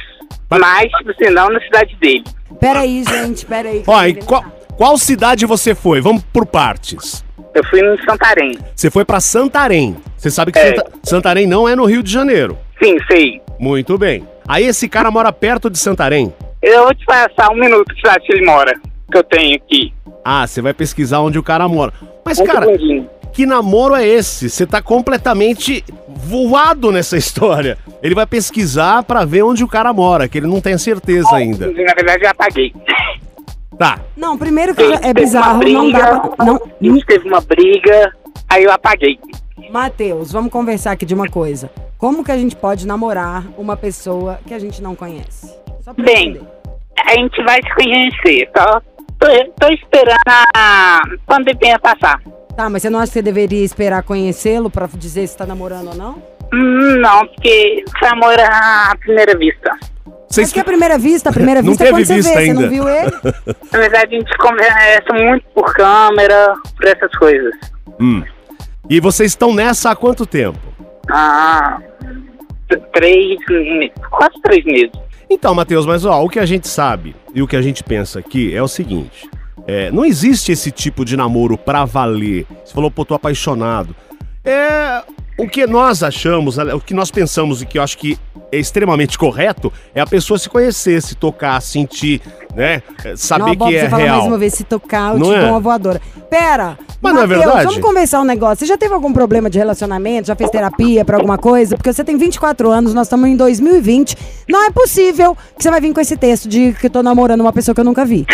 mas, 0.50 0.92
tipo 0.92 1.12
assim, 1.12 1.34
não 1.34 1.50
na 1.50 1.60
cidade 1.62 1.96
dele. 2.00 2.24
Peraí, 2.60 3.04
gente, 3.04 3.46
peraí. 3.46 3.84
Ó, 3.88 4.04
e 4.06 4.14
qual, 4.16 4.44
qual 4.76 4.98
cidade 4.98 5.46
você 5.46 5.74
foi? 5.74 6.00
Vamos 6.02 6.24
por 6.32 6.46
partes. 6.46 7.24
Eu 7.56 7.64
fui 7.66 7.80
em 7.82 7.98
Santarém. 8.06 8.58
Você 8.76 8.90
foi 8.92 9.04
pra 9.04 9.20
Santarém. 9.20 9.98
Você 10.18 10.30
sabe 10.30 10.52
que 10.52 10.60
É. 10.60 10.76
Santa- 10.76 10.92
Santarém 11.04 11.48
não 11.48 11.68
é 11.68 11.76
no 11.76 11.86
Rio 11.86 12.04
de 12.04 12.12
Janeiro. 12.12 12.58
Sim, 12.82 12.98
sei. 13.10 13.42
Muito 13.60 13.98
bem. 13.98 14.28
Aí 14.52 14.66
esse 14.66 14.90
cara 14.90 15.10
mora 15.10 15.32
perto 15.32 15.70
de 15.70 15.80
Santarém. 15.80 16.34
Eu 16.62 16.84
vou 16.84 16.94
te 16.94 17.06
passar 17.06 17.50
um 17.54 17.56
minuto 17.56 17.96
cidade 17.96 18.26
que 18.26 18.34
ele 18.34 18.46
mora, 18.46 18.74
que 19.10 19.18
eu 19.18 19.24
tenho 19.24 19.56
aqui. 19.56 19.94
Ah, 20.26 20.46
você 20.46 20.62
vai 20.62 20.74
pesquisar 20.74 21.22
onde 21.22 21.40
o 21.40 21.44
cara 21.44 21.66
mora. 21.70 21.94
Mas, 22.26 22.38
Um 22.38 22.44
cara, 22.44 22.66
segundinho. 22.66 23.10
que 23.32 23.46
namoro 23.46 23.96
é 23.96 24.06
esse? 24.06 24.50
Você 24.50 24.68
tá 24.68 24.82
completamente 24.82 25.86
voado 26.06 26.92
nessa 26.92 27.16
história. 27.18 27.78
Ele 28.04 28.14
vai 28.14 28.26
pesquisar 28.28 29.04
pra 29.04 29.24
ver 29.24 29.42
onde 29.42 29.64
o 29.64 29.70
cara 29.70 29.94
mora, 29.94 30.28
que 30.28 30.38
ele 30.40 30.48
não 30.48 30.60
tem 30.60 30.78
certeza 30.78 31.34
ainda. 31.34 31.68
Na 31.68 31.94
verdade 31.94 32.26
eu 32.26 32.30
apaguei. 32.30 32.74
Tá. 33.80 34.00
Não, 34.18 34.38
primeiro 34.38 34.76
que 34.76 34.84
é 34.84 35.14
bizarro, 35.14 35.64
não 35.64 35.90
dá 35.90 36.00
briga, 36.00 36.20
pra... 36.36 36.46
Não, 36.46 36.56
A 36.56 36.84
gente 36.84 37.06
teve 37.06 37.26
uma 37.26 37.40
briga, 37.40 38.14
aí 38.50 38.66
eu 38.66 38.72
apaguei. 38.74 39.18
Matheus, 39.72 40.30
vamos 40.34 40.52
conversar 40.52 40.92
aqui 40.92 41.06
de 41.06 41.14
uma 41.16 41.30
coisa. 41.30 41.70
Como 42.02 42.24
que 42.24 42.32
a 42.32 42.38
gente 42.38 42.56
pode 42.56 42.88
namorar 42.88 43.44
uma 43.60 43.78
pessoa 43.78 44.40
que 44.48 44.56
a 44.56 44.60
gente 44.60 44.82
não 44.82 44.96
conhece? 44.96 45.56
Bem, 46.04 46.30
entender. 46.32 46.48
a 47.06 47.12
gente 47.14 47.44
vai 47.44 47.60
se 47.62 47.76
conhecer, 47.76 48.50
tá? 48.52 48.82
Tô, 49.20 49.28
tô 49.60 49.72
esperando 49.72 50.18
a 50.58 51.00
pandemia 51.28 51.78
passar. 51.78 52.20
Tá, 52.58 52.68
mas 52.72 52.82
você 52.82 52.90
não 52.90 52.98
acha 52.98 53.10
que 53.10 53.14
você 53.14 53.22
deveria 53.22 53.64
esperar 53.64 54.02
conhecê-lo 54.02 54.68
pra 54.72 54.90
dizer 54.96 55.28
se 55.28 55.38
tá 55.38 55.46
namorando 55.46 55.90
ou 55.90 55.96
não? 55.96 56.24
Hum, 56.52 56.98
Não, 57.00 57.28
porque 57.28 57.86
foi 58.00 58.08
amor 58.08 58.34
à 58.40 58.96
primeira 59.00 59.38
vista. 59.38 59.78
Vocês 60.28 60.48
Mas 60.48 60.54
que 60.54 60.60
a 60.60 60.64
primeira 60.64 60.98
vista, 60.98 61.30
a 61.30 61.34
primeira 61.34 61.62
vista 61.64 61.84
é 61.84 61.90
quando 61.92 62.04
você 62.04 62.14
vê, 62.16 62.20
vista 62.22 62.34
você 62.34 62.40
ainda. 62.40 62.62
não 62.62 62.68
viu 62.70 62.90
ele? 62.90 63.12
Na 63.72 63.80
verdade, 63.80 64.16
a 64.16 64.20
gente 64.20 64.38
conversa 64.40 65.14
muito 65.14 65.46
por 65.54 65.72
câmera, 65.76 66.56
por 66.76 66.88
essas 66.88 67.12
coisas. 67.20 67.54
Hum. 68.00 68.24
E 68.90 69.00
vocês 69.00 69.34
estão 69.34 69.54
nessa 69.54 69.92
há 69.92 69.96
quanto 69.96 70.26
tempo? 70.26 70.58
Ah, 71.12 71.78
três, 72.94 73.38
quase 74.10 74.42
três 74.42 74.64
meses. 74.66 74.92
Então, 75.30 75.56
Matheus, 75.56 75.86
mas 75.86 76.04
ó, 76.06 76.24
o 76.24 76.30
que 76.30 76.40
a 76.40 76.46
gente 76.46 76.68
sabe 76.68 77.16
e 77.34 77.42
o 77.42 77.48
que 77.48 77.56
a 77.56 77.62
gente 77.62 77.84
pensa 77.84 78.20
aqui 78.20 78.54
é 78.54 78.62
o 78.62 78.68
seguinte: 78.68 79.30
é, 79.68 79.92
não 79.92 80.04
existe 80.04 80.52
esse 80.52 80.72
tipo 80.72 81.06
de 81.06 81.16
namoro 81.16 81.58
pra 81.58 81.86
valer. 81.86 82.46
Você 82.66 82.74
falou, 82.74 82.92
pô, 82.92 83.06
tô 83.06 83.14
apaixonado. 83.14 83.96
É. 84.44 85.02
O 85.38 85.48
que 85.48 85.66
nós 85.66 86.04
achamos, 86.04 86.58
o 86.58 86.80
que 86.80 86.94
nós 86.94 87.10
pensamos 87.10 87.62
e 87.62 87.66
que 87.66 87.78
eu 87.80 87.82
acho 87.84 87.98
que 87.98 88.18
é 88.52 88.58
extremamente 88.60 89.18
correto 89.18 89.72
é 89.96 90.02
a 90.02 90.06
pessoa 90.06 90.38
se 90.38 90.48
conhecer, 90.50 91.02
se 91.02 91.16
tocar, 91.16 91.60
sentir, 91.62 92.22
né? 92.54 92.84
é, 93.04 93.16
Saber 93.16 93.46
não, 93.46 93.56
Bob, 93.56 93.70
que 93.72 93.76
é 93.78 93.82
você 93.84 93.90
fala 93.90 94.04
real. 94.04 94.16
mais 94.18 94.28
uma 94.28 94.38
vez, 94.38 94.54
se 94.54 94.64
tocar, 94.66 95.14
eu 95.14 95.20
Não 95.20 95.30
te 95.30 95.36
é? 95.36 95.40
dou 95.42 95.50
uma 95.52 95.60
voadora. 95.60 96.02
Pera! 96.30 96.78
Mas 97.02 97.14
não 97.16 97.24
é 97.24 97.28
verdade? 97.28 97.64
Vamos 97.66 97.80
conversar 97.82 98.22
um 98.22 98.26
negócio. 98.26 98.58
Você 98.58 98.66
já 98.68 98.78
teve 98.78 98.94
algum 98.94 99.12
problema 99.12 99.50
de 99.50 99.58
relacionamento? 99.58 100.28
Já 100.28 100.36
fez 100.36 100.50
terapia 100.52 101.04
pra 101.04 101.18
alguma 101.18 101.38
coisa? 101.38 101.76
Porque 101.76 101.92
você 101.92 102.04
tem 102.04 102.18
24 102.18 102.70
anos, 102.70 102.94
nós 102.94 103.08
estamos 103.08 103.28
em 103.28 103.36
2020. 103.36 104.16
Não 104.48 104.64
é 104.66 104.70
possível 104.70 105.36
que 105.58 105.64
você 105.64 105.72
vai 105.72 105.82
vir 105.82 105.94
com 105.94 106.02
esse 106.02 106.16
texto 106.18 106.48
de 106.48 106.74
que 106.74 106.86
eu 106.86 106.92
tô 106.92 107.02
namorando 107.02 107.42
uma 107.42 107.54
pessoa 107.54 107.74
que 107.74 107.82
eu 107.82 107.86
nunca 107.86 108.06
vi. 108.06 108.26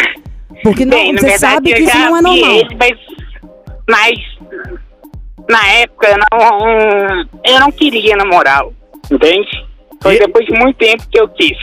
Porque 0.63 0.83
não, 0.83 0.97
Bem, 0.97 1.13
você 1.15 1.27
verdade, 1.27 1.39
sabe 1.53 1.73
que 1.73 1.83
isso 1.83 1.97
não 1.97 2.17
é 2.17 2.21
normal. 2.21 2.51
ele, 2.51 2.75
mas, 2.77 2.97
mas 3.89 4.19
na 5.49 5.67
época 5.73 6.07
eu 6.10 6.17
não, 6.17 7.25
eu 7.45 7.60
não 7.60 7.71
queria 7.71 8.15
namorá-lo, 8.15 8.73
entende? 9.12 9.65
Foi 10.01 10.15
E- 10.15 10.19
depois 10.19 10.45
de 10.45 10.53
muito 10.53 10.77
tempo 10.77 11.03
que 11.10 11.19
eu 11.19 11.27
quis. 11.29 11.57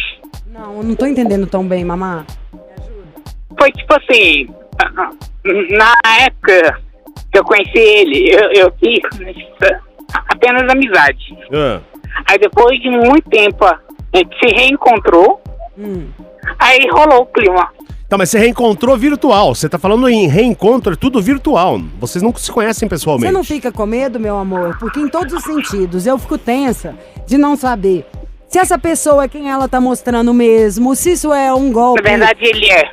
Não, 0.47 0.77
eu 0.79 0.83
não 0.85 0.95
tô 0.95 1.07
entendendo 1.07 1.47
tão 1.47 1.67
bem, 1.67 1.85
mamá. 1.85 2.25
Foi 3.59 3.71
tipo 3.73 3.95
assim, 3.95 4.49
na 5.71 5.93
época 6.25 6.81
que 7.33 7.39
eu 7.39 7.45
conheci 7.45 7.79
ele, 7.79 8.31
eu, 8.35 8.51
eu 8.53 8.73
quis 8.73 9.01
apenas 10.31 10.69
amizade. 10.71 11.37
Ah, 11.53 11.81
Aí 12.31 12.39
depois 12.39 12.81
de 12.81 12.89
muito 12.91 13.29
tempo 13.29 13.65
a 13.65 13.79
gente 14.15 14.37
se 14.39 14.47
reencontrou, 14.55 15.41
Hum. 15.77 16.09
aí 16.61 16.87
rolou 16.93 17.23
o 17.23 17.27
clima. 17.27 17.69
Tá, 18.15 18.19
mas 18.19 18.31
você 18.31 18.39
reencontrou 18.39 18.97
virtual. 18.97 19.57
Você 19.57 19.69
tá 19.69 19.77
falando 19.77 20.09
em 20.09 20.29
reencontro, 20.29 20.93
é 20.93 20.97
tudo 20.97 21.21
virtual. 21.21 21.81
Vocês 21.99 22.23
não 22.23 22.33
se 22.37 22.51
conhecem 22.51 22.89
pessoalmente. 22.89 23.27
Você 23.27 23.33
não 23.33 23.43
fica 23.43 23.73
com 23.73 23.85
medo, 23.85 24.21
meu 24.21 24.37
amor? 24.37 24.79
Porque 24.79 25.01
em 25.01 25.09
todos 25.09 25.35
os 25.35 25.43
sentidos 25.43 26.07
eu 26.07 26.17
fico 26.17 26.39
tensa 26.39 26.95
de 27.27 27.37
não 27.37 27.57
saber 27.57 28.07
se 28.47 28.61
essa 28.61 28.79
pessoa 28.79 29.25
é 29.25 29.29
quem 29.29 29.51
ela 29.51 29.67
tá 29.69 29.81
mostrando 29.81 30.33
mesmo, 30.33 30.95
se 30.95 31.15
isso 31.15 31.33
é 31.33 31.53
um 31.53 31.73
golpe. 31.73 32.05
Na 32.05 32.11
verdade 32.11 32.39
ele 32.45 32.71
é. 32.71 32.89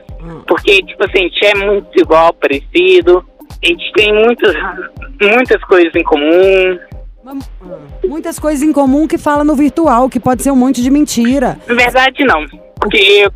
Porque, 0.48 0.82
tipo 0.82 1.06
assim, 1.06 1.20
a 1.20 1.22
gente 1.22 1.46
é 1.46 1.54
muito 1.54 2.02
igual, 2.02 2.34
parecido. 2.34 3.24
A 3.64 3.68
gente 3.68 3.92
tem 3.94 4.12
muitas, 4.12 4.56
muitas 5.22 5.64
coisas 5.66 5.94
em 5.94 6.04
comum. 6.04 6.80
Ah, 7.28 7.36
Muitas 8.08 8.40
coisas 8.40 8.64
em 8.64 8.74
comum 8.74 9.08
que 9.08 9.20
fala 9.20 9.44
no 9.44 9.56
virtual, 9.56 10.10
que 10.10 10.20
pode 10.20 10.42
ser 10.42 10.50
um 10.50 10.56
monte 10.56 10.82
de 10.82 10.90
mentira. 10.90 11.60
Na 11.68 11.76
verdade, 11.76 12.24
não. 12.26 12.44
Porque 12.80 12.98
eu, 12.98 13.32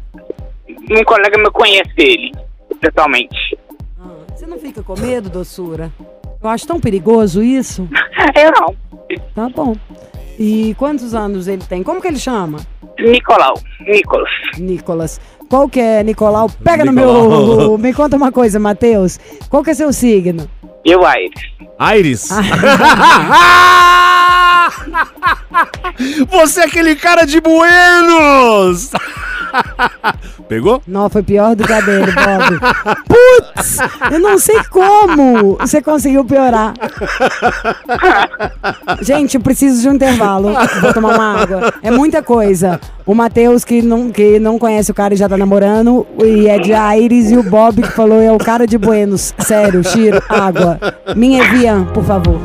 um 0.91 1.03
colega 1.03 1.37
meu 1.37 1.51
conhece 1.51 1.93
ele, 1.97 2.31
pessoalmente. 2.79 3.57
Ah, 3.99 4.09
Você 4.35 4.45
não 4.45 4.57
fica 4.59 4.81
com 4.83 4.99
medo, 4.99 5.29
doçura? 5.29 5.91
Eu 6.41 6.49
acho 6.49 6.67
tão 6.67 6.79
perigoso 6.79 7.41
isso. 7.43 7.87
Eu 8.35 8.51
não. 8.59 8.75
Tá 9.33 9.49
bom. 9.49 9.75
E 10.37 10.75
quantos 10.77 11.13
anos 11.15 11.47
ele 11.47 11.63
tem? 11.63 11.81
Como 11.83 12.01
que 12.01 12.07
ele 12.07 12.19
chama? 12.19 12.59
Nicolau. 12.99 13.55
Nicolas. 13.81 14.29
Nicolas. 14.57 15.21
Qual 15.49 15.69
que 15.69 15.79
é, 15.79 16.03
Nicolau? 16.03 16.49
Pega 16.63 16.83
no 16.85 16.91
Nicolau. 16.91 17.57
meu... 17.57 17.77
Me 17.77 17.93
conta 17.93 18.17
uma 18.17 18.31
coisa, 18.31 18.59
Matheus. 18.59 19.19
Qual 19.49 19.63
que 19.63 19.69
é 19.71 19.73
seu 19.73 19.93
signo? 19.93 20.49
E 20.83 20.95
o 20.95 21.05
Aires. 21.05 21.41
Aires. 21.79 22.29
Você 26.29 26.61
é 26.61 26.65
aquele 26.65 26.95
cara 26.95 27.25
de 27.25 27.39
Buenos! 27.41 28.91
Pegou? 30.47 30.81
Não, 30.87 31.09
foi 31.09 31.23
pior 31.23 31.55
do 31.55 31.63
cabelo, 31.63 32.05
Bob. 32.05 32.59
Putz! 33.07 33.77
Eu 34.11 34.19
não 34.19 34.37
sei 34.37 34.61
como 34.69 35.57
você 35.59 35.81
conseguiu 35.81 36.23
piorar. 36.23 36.73
Gente, 39.01 39.35
eu 39.35 39.41
preciso 39.41 39.81
de 39.81 39.89
um 39.89 39.93
intervalo. 39.93 40.53
Vou 40.81 40.93
tomar 40.93 41.15
uma 41.15 41.41
água. 41.41 41.73
É 41.81 41.91
muita 41.91 42.21
coisa. 42.21 42.79
O 43.05 43.13
Matheus, 43.13 43.63
que 43.63 43.81
não, 43.81 44.11
que 44.11 44.39
não 44.39 44.57
conhece 44.57 44.91
o 44.91 44.93
cara 44.93 45.13
e 45.13 45.17
já 45.17 45.29
tá 45.29 45.37
namorando, 45.37 46.05
e 46.23 46.47
é 46.47 46.57
de 46.57 46.73
Aires, 46.73 47.31
e 47.31 47.37
o 47.37 47.43
Bob, 47.43 47.81
que 47.81 47.91
falou, 47.91 48.21
é 48.21 48.31
o 48.31 48.37
cara 48.37 48.65
de 48.65 48.77
Buenos. 48.77 49.33
Sério, 49.39 49.83
Chiro, 49.83 50.21
água. 50.27 50.79
Minha 51.15 51.43
Evian, 51.43 51.85
por 51.85 52.03
favor. 52.03 52.39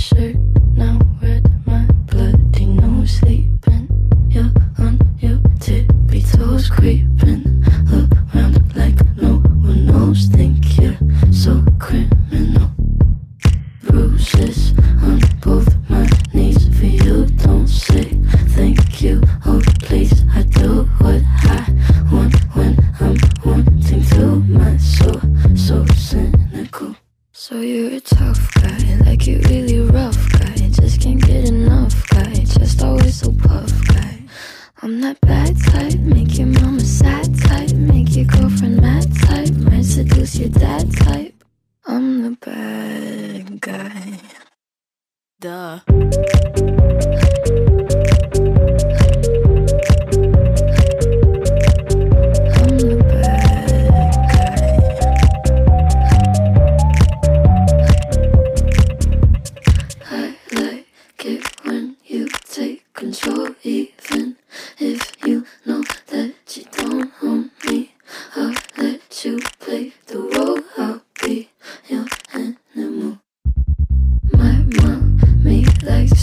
shirt. 0.00 0.59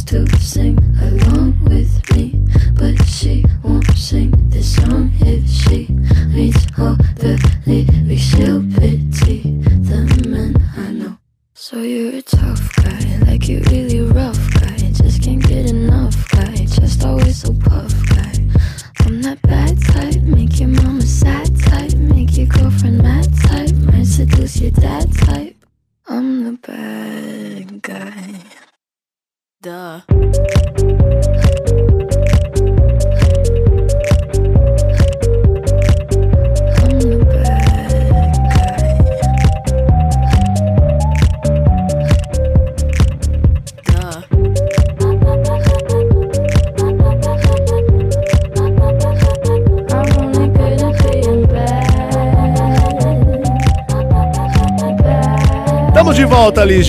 to 0.07 0.25
sing 0.39 0.77
along 1.01 1.53
with 1.65 2.15
me, 2.15 2.31
but 2.75 2.95
she 3.05 3.43
won't 3.61 3.85
sing 3.91 4.31
this 4.47 4.75
song 4.75 5.11
if 5.19 5.45
she 5.49 5.87
reads 6.33 6.65
all 6.77 6.95
the 7.15 7.35
lyrics. 7.65 8.21
She'll 8.21 8.61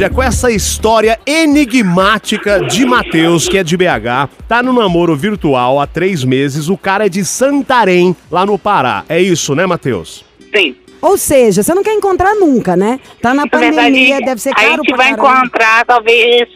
Lígia, 0.09 0.11
com 0.11 0.23
essa 0.23 0.51
história 0.51 1.19
enigmática 1.27 2.65
de 2.65 2.85
Matheus, 2.85 3.49
que 3.49 3.59
é 3.59 3.65
de 3.65 3.77
BH. 3.77 4.29
Tá 4.49 4.63
no 4.63 4.73
namoro 4.73 5.15
virtual 5.17 5.81
há 5.81 5.87
três 5.87 6.25
meses. 6.25 6.69
O 6.69 6.77
cara 6.77 7.07
é 7.07 7.09
de 7.09 7.25
Santarém, 7.25 8.17
lá 8.31 8.45
no 8.45 8.59
Pará. 8.59 9.05
É 9.09 9.21
isso, 9.21 9.55
né, 9.55 9.67
Matheus? 9.67 10.25
Sim. 10.55 10.75
Ou 11.01 11.17
seja, 11.17 11.63
você 11.63 11.75
não 11.75 11.83
quer 11.83 11.95
encontrar 11.95 12.35
nunca, 12.35 12.75
né? 12.77 12.99
Tá 13.23 13.33
na 13.33 13.47
pandemia, 13.47 14.17
verdade, 14.17 14.25
deve 14.25 14.41
ser 14.41 14.51
a 14.51 14.55
caro 14.55 14.71
gente 14.77 14.87
pra 14.89 14.97
vai 14.97 15.15
caramba. 15.15 15.39
encontrar 15.39 15.85
talvez 15.87 16.49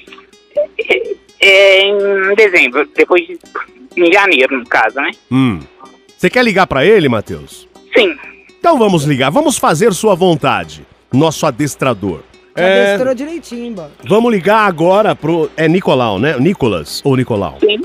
é, 1.40 1.84
em 1.86 2.34
dezembro, 2.34 2.88
depois 2.96 3.24
de, 3.26 3.38
em 3.96 4.12
janeiro, 4.12 4.58
no 4.58 4.66
caso, 4.66 4.96
né? 4.96 5.10
Hum. 5.30 5.60
Você 6.16 6.28
quer 6.28 6.44
ligar 6.44 6.66
pra 6.66 6.84
ele, 6.84 7.08
Matheus? 7.08 7.68
Sim. 7.96 8.16
Então 8.58 8.78
vamos 8.78 9.04
ligar. 9.04 9.30
Vamos 9.30 9.58
fazer 9.58 9.92
sua 9.92 10.14
vontade, 10.14 10.84
nosso 11.12 11.46
adestrador. 11.46 12.20
Já 12.56 12.62
É, 12.62 13.14
direitinho, 13.14 13.74
bora. 13.74 13.90
vamos 14.06 14.30
ligar 14.32 14.66
agora 14.66 15.14
pro. 15.16 15.50
É 15.56 15.66
Nicolau, 15.68 16.18
né? 16.18 16.38
Nicolas 16.38 17.00
ou 17.04 17.16
Nicolau? 17.16 17.58
Sim. 17.60 17.80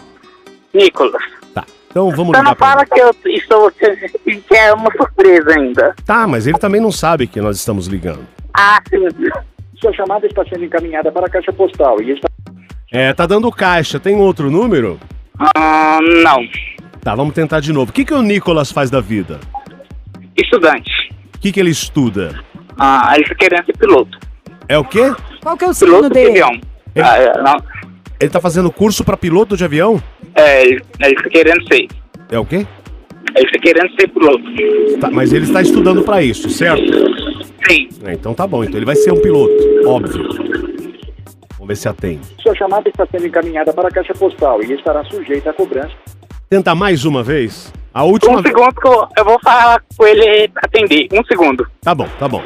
Nicolas. 0.73 1.21
Tá. 1.53 1.63
Então 1.89 2.09
vamos 2.11 2.35
Só 2.35 2.41
ligar 2.41 2.43
não 2.43 2.55
pra 2.55 2.67
fala 2.67 2.85
que 2.85 2.99
eu 2.99 3.11
estou. 3.33 3.71
que 3.71 4.55
é 4.55 4.73
uma 4.73 4.91
surpresa 4.91 5.57
ainda. 5.57 5.95
Tá, 6.05 6.27
mas 6.27 6.45
ele 6.47 6.57
também 6.57 6.81
não 6.81 6.91
sabe 6.91 7.27
que 7.27 7.39
nós 7.39 7.57
estamos 7.57 7.87
ligando. 7.87 8.27
Ah, 8.53 8.81
sim. 8.89 8.99
Sua 9.79 9.93
chamada 9.93 10.25
está 10.25 10.43
sendo 10.45 10.65
encaminhada 10.65 11.11
para 11.11 11.27
a 11.27 11.29
caixa 11.29 11.53
postal 11.53 12.01
e 12.01 12.11
está. 12.11 12.27
É, 12.91 13.13
tá 13.13 13.25
dando 13.25 13.51
caixa. 13.51 13.99
Tem 13.99 14.15
outro 14.15 14.49
número? 14.51 14.99
Ah, 15.55 15.99
não. 16.23 16.43
Tá, 17.01 17.15
vamos 17.15 17.33
tentar 17.33 17.59
de 17.61 17.71
novo. 17.71 17.91
O 17.91 17.93
que, 17.93 18.03
que 18.03 18.13
o 18.13 18.21
Nicolas 18.21 18.71
faz 18.71 18.89
da 18.89 18.99
vida? 18.99 19.39
Estudante. 20.35 21.09
O 21.35 21.39
que, 21.39 21.51
que 21.51 21.59
ele 21.59 21.69
estuda? 21.69 22.43
Ah, 22.77 23.11
ele 23.13 23.23
está 23.23 23.35
querendo 23.35 23.65
ser 23.65 23.77
piloto. 23.77 24.17
É 24.69 24.77
o 24.77 24.83
quê? 24.83 25.13
Qual 25.41 25.55
que 25.57 25.65
é 25.65 25.67
o 25.69 25.73
signo 25.73 25.95
Piloto 25.95 26.13
de 26.13 26.13
dele? 26.15 26.29
avião. 26.43 26.61
Ah, 27.01 27.17
é, 27.17 27.41
não. 27.41 27.57
Ele 28.19 28.29
tá 28.29 28.41
fazendo 28.41 28.71
curso 28.71 29.03
pra 29.03 29.15
piloto 29.15 29.55
de 29.55 29.63
avião? 29.63 30.01
É, 30.35 30.63
ele 30.63 30.81
ele 30.99 31.13
está 31.15 31.29
querendo 31.29 31.67
ser. 31.71 31.87
É 32.31 32.39
o 32.39 32.45
quê? 32.45 32.65
Ele 33.35 33.45
está 33.45 33.59
querendo 33.59 33.89
ser 33.99 34.07
piloto. 34.07 34.43
Tá, 34.99 35.09
mas 35.11 35.31
ele 35.31 35.45
está 35.45 35.61
estudando 35.61 36.03
pra 36.03 36.21
isso, 36.23 36.49
certo? 36.49 36.83
Sim. 37.69 37.87
É, 38.03 38.13
então 38.13 38.33
tá 38.33 38.47
bom. 38.47 38.63
Então 38.63 38.77
ele 38.77 38.85
vai 38.85 38.95
ser 38.95 39.11
um 39.11 39.21
piloto, 39.21 39.53
óbvio. 39.85 40.27
Vamos 41.53 41.67
ver 41.67 41.75
se 41.75 41.87
atende. 41.87 42.21
Sua 42.41 42.55
chamada 42.55 42.89
está 42.89 43.05
sendo 43.11 43.27
encaminhada 43.27 43.71
para 43.73 43.89
a 43.89 43.91
caixa 43.91 44.13
postal 44.13 44.63
e 44.63 44.73
estará 44.73 45.03
sujeita 45.05 45.51
a 45.51 45.53
cobrança. 45.53 45.93
Tentar 46.49 46.75
mais 46.75 47.05
uma 47.05 47.23
vez? 47.23 47.71
A 47.93 48.03
última 48.03 48.39
Um 48.39 48.43
segundo 48.43 48.73
que 48.73 48.87
eu, 48.87 49.07
eu 49.17 49.25
vou 49.25 49.39
falar 49.43 49.81
com 49.95 50.05
ele 50.07 50.49
atender. 50.57 51.07
Um 51.13 51.23
segundo. 51.25 51.67
Tá 51.81 51.93
bom, 51.93 52.07
tá 52.17 52.27
bom. 52.27 52.41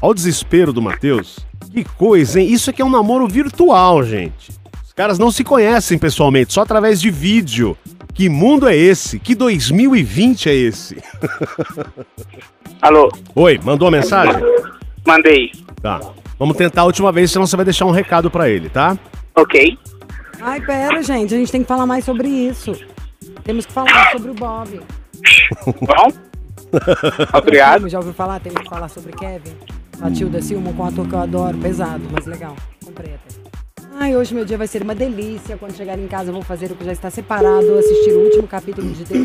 Olha 0.00 0.10
o 0.10 0.14
desespero 0.14 0.72
do 0.72 0.82
Matheus. 0.82 1.47
Que 1.72 1.84
coisa, 1.84 2.40
hein? 2.40 2.50
Isso 2.52 2.70
aqui 2.70 2.82
é 2.82 2.84
um 2.84 2.90
namoro 2.90 3.26
virtual, 3.26 4.02
gente. 4.02 4.50
Os 4.84 4.92
caras 4.92 5.18
não 5.18 5.30
se 5.30 5.44
conhecem 5.44 5.98
pessoalmente, 5.98 6.52
só 6.52 6.62
através 6.62 7.00
de 7.00 7.10
vídeo. 7.10 7.76
Que 8.14 8.28
mundo 8.28 8.68
é 8.68 8.76
esse? 8.76 9.18
Que 9.18 9.34
2020 9.34 10.48
é 10.48 10.54
esse? 10.54 10.96
Alô? 12.82 13.10
Oi, 13.34 13.60
mandou 13.62 13.88
a 13.88 13.90
mensagem? 13.90 14.42
Mandei. 15.06 15.52
Tá. 15.80 16.00
Vamos 16.38 16.56
tentar 16.56 16.82
a 16.82 16.84
última 16.84 17.12
vez, 17.12 17.30
senão 17.30 17.46
você 17.46 17.56
vai 17.56 17.64
deixar 17.64 17.84
um 17.84 17.90
recado 17.90 18.30
pra 18.30 18.48
ele, 18.48 18.68
tá? 18.68 18.96
Ok. 19.36 19.78
Ai, 20.40 20.60
pera, 20.60 21.02
gente, 21.02 21.34
a 21.34 21.38
gente 21.38 21.50
tem 21.50 21.62
que 21.62 21.68
falar 21.68 21.86
mais 21.86 22.04
sobre 22.04 22.28
isso. 22.28 22.72
Temos 23.44 23.66
que 23.66 23.72
falar 23.72 24.12
sobre 24.12 24.30
o 24.30 24.34
Bob. 24.34 24.80
Bom? 25.80 26.12
Obrigado. 27.34 27.88
Já 27.88 27.98
ouviu 27.98 28.12
falar? 28.12 28.40
Temos 28.40 28.62
que 28.62 28.68
falar 28.68 28.88
sobre 28.88 29.12
Kevin. 29.12 29.54
Matilda 30.00 30.40
Silma, 30.40 30.72
com 30.72 30.82
um 30.82 30.86
ator 30.86 31.08
que 31.08 31.14
eu 31.14 31.18
adoro. 31.18 31.58
Pesado, 31.58 32.02
mas 32.12 32.26
legal. 32.26 32.54
Comprei 32.84 33.14
até. 33.14 33.38
Ai, 34.00 34.16
hoje 34.16 34.32
meu 34.32 34.44
dia 34.44 34.56
vai 34.56 34.66
ser 34.66 34.82
uma 34.82 34.94
delícia. 34.94 35.56
Quando 35.56 35.76
chegar 35.76 35.98
em 35.98 36.06
casa, 36.06 36.30
eu 36.30 36.34
vou 36.34 36.42
fazer 36.42 36.70
o 36.70 36.76
que 36.76 36.84
já 36.84 36.92
está 36.92 37.10
separado, 37.10 37.78
assistir 37.78 38.12
o 38.12 38.20
último 38.24 38.46
capítulo 38.46 38.88
de 38.92 39.04
The. 39.04 39.18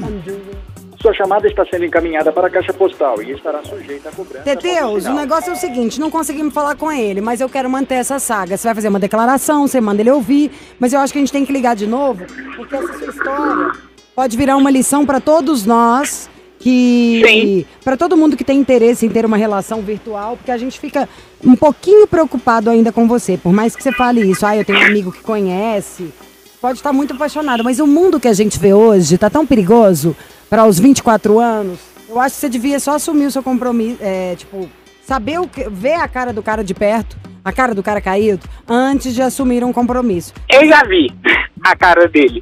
Sua 1.00 1.14
chamada 1.14 1.46
está 1.48 1.66
sendo 1.66 1.86
encaminhada 1.86 2.32
para 2.32 2.48
a 2.48 2.50
caixa 2.50 2.74
postal 2.74 3.22
e 3.22 3.34
estará 3.34 3.62
sujeita 3.64 4.10
a 4.10 4.12
cobrança. 4.14 4.44
Teteus, 4.46 5.06
o 5.06 5.14
negócio 5.14 5.50
é 5.50 5.54
o 5.54 5.56
seguinte, 5.56 6.00
não 6.00 6.10
conseguimos 6.10 6.54
falar 6.54 6.76
com 6.76 6.90
ele, 6.92 7.20
mas 7.20 7.42
eu 7.42 7.50
quero 7.50 7.70
manter 7.70 7.96
essa 7.96 8.20
saga. 8.20 8.56
Você 8.56 8.66
vai 8.66 8.74
fazer 8.74 8.88
uma 8.88 9.00
declaração, 9.00 9.68
você 9.68 9.82
manda 9.82 10.02
ele 10.02 10.10
ouvir, 10.12 10.50
mas 10.80 10.94
eu 10.94 11.02
acho 11.02 11.12
que 11.12 11.20
a 11.20 11.22
gente 11.22 11.32
tem 11.32 11.46
que 11.46 11.52
ligar 11.52 11.76
de 11.76 11.86
novo, 11.86 12.26
porque 12.56 12.76
essa 12.76 12.94
sua 12.98 13.10
história 13.10 13.74
pode 14.16 14.38
virar 14.38 14.56
uma 14.56 14.72
lição 14.72 15.06
para 15.06 15.20
todos 15.20 15.66
nós 15.66 16.30
que 16.63 17.67
para 17.84 17.97
todo 17.97 18.15
mundo 18.15 18.38
que 18.38 18.43
tem 18.43 18.58
interesse 18.58 19.06
em 19.06 19.10
ter 19.10 19.26
uma 19.26 19.36
relação 19.36 19.82
virtual, 19.82 20.38
porque 20.38 20.49
a 20.49 20.58
gente 20.58 20.80
fica 20.80 21.09
um 21.43 21.57
pouquinho 21.57 22.07
preocupado 22.07 22.70
ainda 22.70 22.89
com 22.89 23.05
você, 23.05 23.38
por 23.38 23.51
mais 23.51 23.76
que 23.76 23.84
você 23.84 23.91
fale 23.91 24.22
isso, 24.22 24.45
ah, 24.45 24.55
eu 24.55 24.64
tenho 24.64 24.80
um 24.80 24.86
amigo 24.86 25.11
que 25.11 25.22
conhece, 25.22 26.14
pode 26.61 26.80
estar 26.80 26.93
muito 26.93 27.14
apaixonado, 27.14 27.66
mas 27.66 27.82
o 27.82 27.86
mundo 27.86 28.18
que 28.18 28.30
a 28.30 28.34
gente 28.34 28.57
vê 28.57 28.74
hoje 28.74 29.18
tá 29.18 29.30
tão 29.30 29.45
perigoso 29.45 30.16
para 30.49 30.66
os 30.66 30.80
24 30.80 31.38
anos. 31.38 31.80
Eu 32.07 32.18
acho 32.18 32.36
que 32.36 32.41
você 32.41 32.49
devia 32.49 32.80
só 32.80 32.95
assumir 32.95 33.26
o 33.26 33.32
seu 33.32 33.43
compromisso, 33.43 33.97
é, 33.99 34.36
tipo, 34.38 34.70
saber 35.05 35.41
o 35.41 35.47
que, 35.47 35.68
ver 35.70 35.95
a 35.95 36.07
cara 36.07 36.32
do 36.32 36.41
cara 36.41 36.64
de 36.64 36.74
perto, 36.74 37.18
a 37.43 37.51
cara 37.51 37.76
do 37.76 37.84
cara 37.84 37.99
caído, 37.99 38.47
antes 38.66 39.14
de 39.14 39.22
assumir 39.22 39.66
um 39.66 39.74
compromisso. 39.74 40.34
Eu 40.49 40.66
já 40.66 40.82
vi 40.84 41.11
a 41.61 41.76
cara 41.76 42.07
dele. 42.07 42.41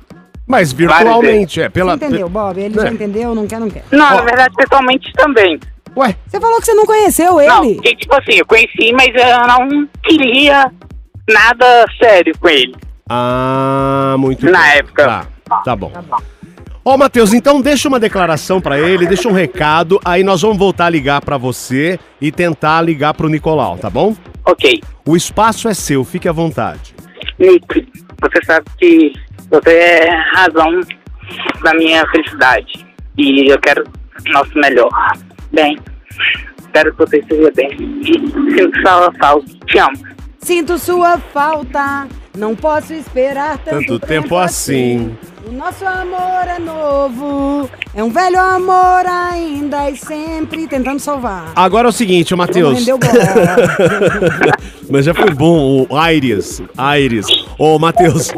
Mas 0.51 0.73
virtualmente, 0.73 1.61
é. 1.61 1.69
Pela, 1.69 1.97
Você 1.97 2.05
entendeu, 2.05 2.27
Bob? 2.27 2.59
Ele 2.59 2.77
É. 2.77 2.81
já 2.81 2.91
entendeu, 2.91 3.33
não 3.33 3.47
quer, 3.47 3.59
não 3.59 3.69
quer. 3.69 3.83
Não, 3.89 4.17
na 4.17 4.21
verdade, 4.21 4.53
pessoalmente 4.55 5.09
também. 5.13 5.57
Ué? 5.95 6.13
Você 6.27 6.39
falou 6.41 6.59
que 6.59 6.65
você 6.65 6.73
não 6.73 6.85
conheceu 6.85 7.39
ele? 7.39 7.47
Não, 7.49 7.61
que, 7.81 7.95
tipo 7.95 8.13
assim, 8.15 8.33
eu 8.37 8.45
conheci, 8.45 8.91
mas 8.93 9.07
eu 9.15 9.47
não 9.47 9.87
queria 10.03 10.69
nada 11.29 11.85
sério 12.01 12.33
com 12.37 12.49
ele. 12.49 12.75
Ah, 13.09 14.15
muito 14.19 14.45
Na 14.45 14.59
bem. 14.61 14.77
época. 14.79 15.27
Tá, 15.47 15.55
tá 15.63 15.75
bom. 15.75 15.91
Ó, 16.83 16.97
Matheus, 16.97 17.33
então 17.33 17.61
deixa 17.61 17.87
uma 17.87 17.99
declaração 17.99 18.59
pra 18.59 18.79
ele, 18.79 19.05
deixa 19.05 19.29
um 19.29 19.33
recado, 19.33 20.01
aí 20.03 20.23
nós 20.23 20.41
vamos 20.41 20.57
voltar 20.57 20.85
a 20.87 20.89
ligar 20.89 21.21
pra 21.21 21.37
você 21.37 21.99
e 22.19 22.31
tentar 22.31 22.81
ligar 22.81 23.13
pro 23.13 23.29
Nicolau, 23.29 23.77
tá 23.77 23.89
bom? 23.89 24.15
Ok. 24.45 24.81
O 25.07 25.15
espaço 25.15 25.69
é 25.69 25.73
seu, 25.73 26.03
fique 26.03 26.27
à 26.27 26.31
vontade. 26.31 26.95
Nick, 27.37 27.87
você 28.19 28.43
sabe 28.45 28.65
que 28.79 29.13
você 29.51 29.69
é 29.69 30.09
razão 30.33 30.79
da 31.61 31.73
minha 31.73 32.09
felicidade. 32.09 32.85
E 33.17 33.51
eu 33.51 33.59
quero 33.59 33.83
o 33.83 34.31
nosso 34.31 34.51
melhor. 34.55 34.89
Bem, 35.51 35.77
espero 36.57 36.93
que 36.93 36.99
você 36.99 37.17
esteja 37.19 37.51
bem. 37.53 37.69
E 38.01 38.13
sinto 38.53 38.81
sua 38.81 39.11
falta. 39.19 39.45
Te 39.65 39.77
amo. 39.77 39.97
Sinto 40.39 40.77
sua 40.79 41.17
falta, 41.19 42.07
não 42.35 42.55
posso 42.55 42.95
esperar 42.95 43.59
tanto, 43.59 43.85
Tanto 43.85 43.99
tempo 43.99 44.35
assim. 44.35 45.15
O 45.45 45.51
nosso 45.51 45.85
amor 45.85 46.47
é 46.47 46.57
novo, 46.57 47.69
é 47.93 48.03
um 48.03 48.09
velho 48.09 48.39
amor 48.39 49.05
ainda 49.05 49.91
e 49.91 49.95
sempre 49.95 50.67
tentando 50.67 50.99
salvar. 50.99 51.51
Agora 51.55 51.87
é 51.87 51.89
o 51.89 51.91
seguinte, 51.91 52.33
ô 52.33 52.37
Matheus. 52.37 52.87
Mas 54.89 55.05
já 55.05 55.13
foi 55.13 55.29
bom, 55.29 55.85
o 55.87 55.95
Aires. 55.95 56.59
Aires. 56.75 57.27
Ô, 57.57 57.77
Matheus. 57.77 58.31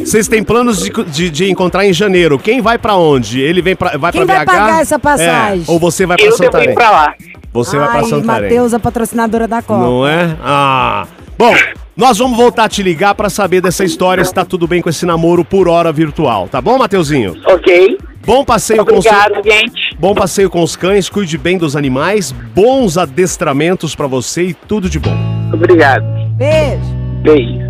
Vocês 0.00 0.28
têm 0.28 0.42
planos 0.42 0.82
de, 0.82 0.90
de, 1.04 1.30
de 1.30 1.50
encontrar 1.50 1.84
em 1.86 1.92
janeiro. 1.92 2.38
Quem 2.38 2.60
vai 2.60 2.78
pra 2.78 2.94
onde? 2.96 3.40
Ele 3.40 3.60
vem 3.62 3.74
pra, 3.76 3.96
vai 3.96 4.12
Quem 4.12 4.24
pra 4.26 4.36
vai 4.36 4.44
BH? 4.44 4.50
pagar 4.52 4.80
essa 4.82 4.98
passagem? 4.98 5.64
É, 5.66 5.70
Ou 5.70 5.78
você 5.78 6.06
vai 6.06 6.16
pra 6.16 6.26
Eu 6.26 6.30
devo 6.30 6.44
Santarém? 6.44 6.70
ir 6.70 6.74
pra 6.74 6.90
lá. 6.90 7.14
Você 7.52 7.78
vai 7.78 7.88
pra 7.88 7.98
Ai, 7.98 8.04
Santarém. 8.04 8.42
Matheus, 8.50 8.74
a 8.74 8.78
patrocinadora 8.78 9.48
da 9.48 9.62
Copa. 9.62 9.80
Não 9.82 10.06
é? 10.06 10.36
Ah. 10.42 11.06
Bom, 11.38 11.54
nós 11.96 12.18
vamos 12.18 12.36
voltar 12.36 12.64
a 12.64 12.68
te 12.68 12.82
ligar 12.82 13.14
pra 13.14 13.28
saber 13.30 13.60
dessa 13.60 13.84
história, 13.84 14.24
se 14.24 14.32
tá 14.32 14.44
tudo 14.44 14.66
bem 14.66 14.80
com 14.82 14.88
esse 14.90 15.04
namoro 15.06 15.44
por 15.44 15.68
hora 15.68 15.90
virtual. 15.92 16.48
Tá 16.48 16.60
bom, 16.60 16.78
Mateuzinho? 16.78 17.36
Ok. 17.46 17.98
Bom 18.26 18.44
passeio 18.44 18.84
com 18.84 18.98
os 18.98 19.06
Obrigado, 19.06 19.34
gente. 19.44 19.96
Bom 19.98 20.14
passeio 20.14 20.50
com 20.50 20.62
os 20.62 20.74
cães, 20.76 21.08
cuide 21.08 21.38
bem 21.38 21.56
dos 21.58 21.76
animais, 21.76 22.32
bons 22.32 22.98
adestramentos 22.98 23.94
pra 23.94 24.06
você 24.08 24.42
e 24.48 24.54
tudo 24.54 24.90
de 24.90 24.98
bom. 24.98 25.14
Obrigado. 25.52 26.04
Beijo. 26.36 26.82
Beijo. 27.22 27.65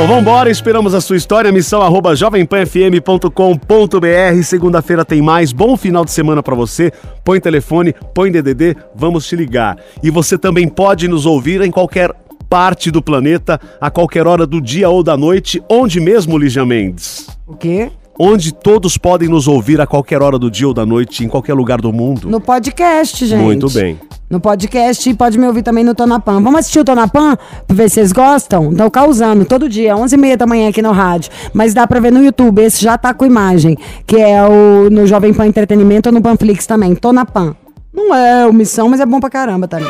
Bom, 0.00 0.06
vambora, 0.06 0.50
esperamos 0.50 0.94
a 0.94 1.00
sua 1.02 1.18
história, 1.18 1.52
missão 1.52 1.82
arroba 1.82 2.16
jovempanfm.com.br. 2.16 4.42
Segunda-feira 4.42 5.04
tem 5.04 5.20
mais. 5.20 5.52
Bom 5.52 5.76
final 5.76 6.06
de 6.06 6.10
semana 6.10 6.42
pra 6.42 6.54
você. 6.54 6.90
Põe 7.22 7.38
telefone, 7.38 7.94
põe 8.14 8.32
DDD, 8.32 8.78
vamos 8.94 9.26
te 9.26 9.36
ligar. 9.36 9.76
E 10.02 10.08
você 10.08 10.38
também 10.38 10.66
pode 10.66 11.06
nos 11.06 11.26
ouvir 11.26 11.60
em 11.60 11.70
qualquer 11.70 12.14
parte 12.48 12.90
do 12.90 13.02
planeta, 13.02 13.60
a 13.78 13.90
qualquer 13.90 14.26
hora 14.26 14.46
do 14.46 14.58
dia 14.58 14.88
ou 14.88 15.02
da 15.02 15.18
noite. 15.18 15.62
Onde 15.68 16.00
mesmo, 16.00 16.38
Lígia 16.38 16.64
Mendes? 16.64 17.26
O 17.46 17.54
quê? 17.54 17.90
Onde 18.22 18.52
todos 18.52 18.98
podem 18.98 19.30
nos 19.30 19.48
ouvir 19.48 19.80
a 19.80 19.86
qualquer 19.86 20.20
hora 20.20 20.38
do 20.38 20.50
dia 20.50 20.68
ou 20.68 20.74
da 20.74 20.84
noite, 20.84 21.24
em 21.24 21.28
qualquer 21.28 21.54
lugar 21.54 21.80
do 21.80 21.90
mundo. 21.90 22.28
No 22.28 22.38
podcast, 22.38 23.24
gente. 23.24 23.40
Muito 23.40 23.70
bem. 23.70 23.98
No 24.28 24.38
podcast 24.38 25.08
e 25.08 25.14
pode 25.14 25.38
me 25.38 25.46
ouvir 25.46 25.62
também 25.62 25.82
no 25.82 25.94
Tonapan. 25.94 26.42
Vamos 26.42 26.60
assistir 26.60 26.80
o 26.80 26.84
Tonapan 26.84 27.34
pra 27.66 27.74
ver 27.74 27.88
se 27.88 27.94
vocês 27.94 28.12
gostam? 28.12 28.72
Estão 28.72 28.90
causando 28.90 29.46
todo 29.46 29.70
dia, 29.70 29.94
11h30 29.94 30.36
da 30.36 30.46
manhã 30.46 30.68
aqui 30.68 30.82
no 30.82 30.92
rádio. 30.92 31.32
Mas 31.54 31.72
dá 31.72 31.86
pra 31.86 31.98
ver 31.98 32.12
no 32.12 32.22
YouTube, 32.22 32.60
esse 32.60 32.84
já 32.84 32.98
tá 32.98 33.14
com 33.14 33.24
imagem, 33.24 33.74
que 34.06 34.16
é 34.16 34.44
o 34.44 34.90
no 34.90 35.06
Jovem 35.06 35.32
Pan 35.32 35.46
Entretenimento 35.46 36.10
ou 36.10 36.12
no 36.12 36.20
Panflix 36.20 36.66
também. 36.66 36.94
Tonapan. 36.94 37.56
Não 37.90 38.14
é 38.14 38.46
omissão, 38.46 38.86
mas 38.90 39.00
é 39.00 39.06
bom 39.06 39.18
pra 39.18 39.30
caramba 39.30 39.66
também. 39.66 39.88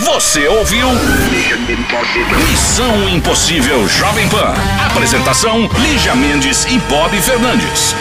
Você 0.00 0.48
ouviu? 0.48 0.88
Missão 2.50 3.08
Impossível 3.08 3.86
Jovem 3.86 4.26
Pan. 4.30 4.54
Apresentação: 4.86 5.68
Lígia 5.78 6.14
Mendes 6.14 6.64
e 6.64 6.78
Bob 6.88 7.14
Fernandes. 7.20 7.94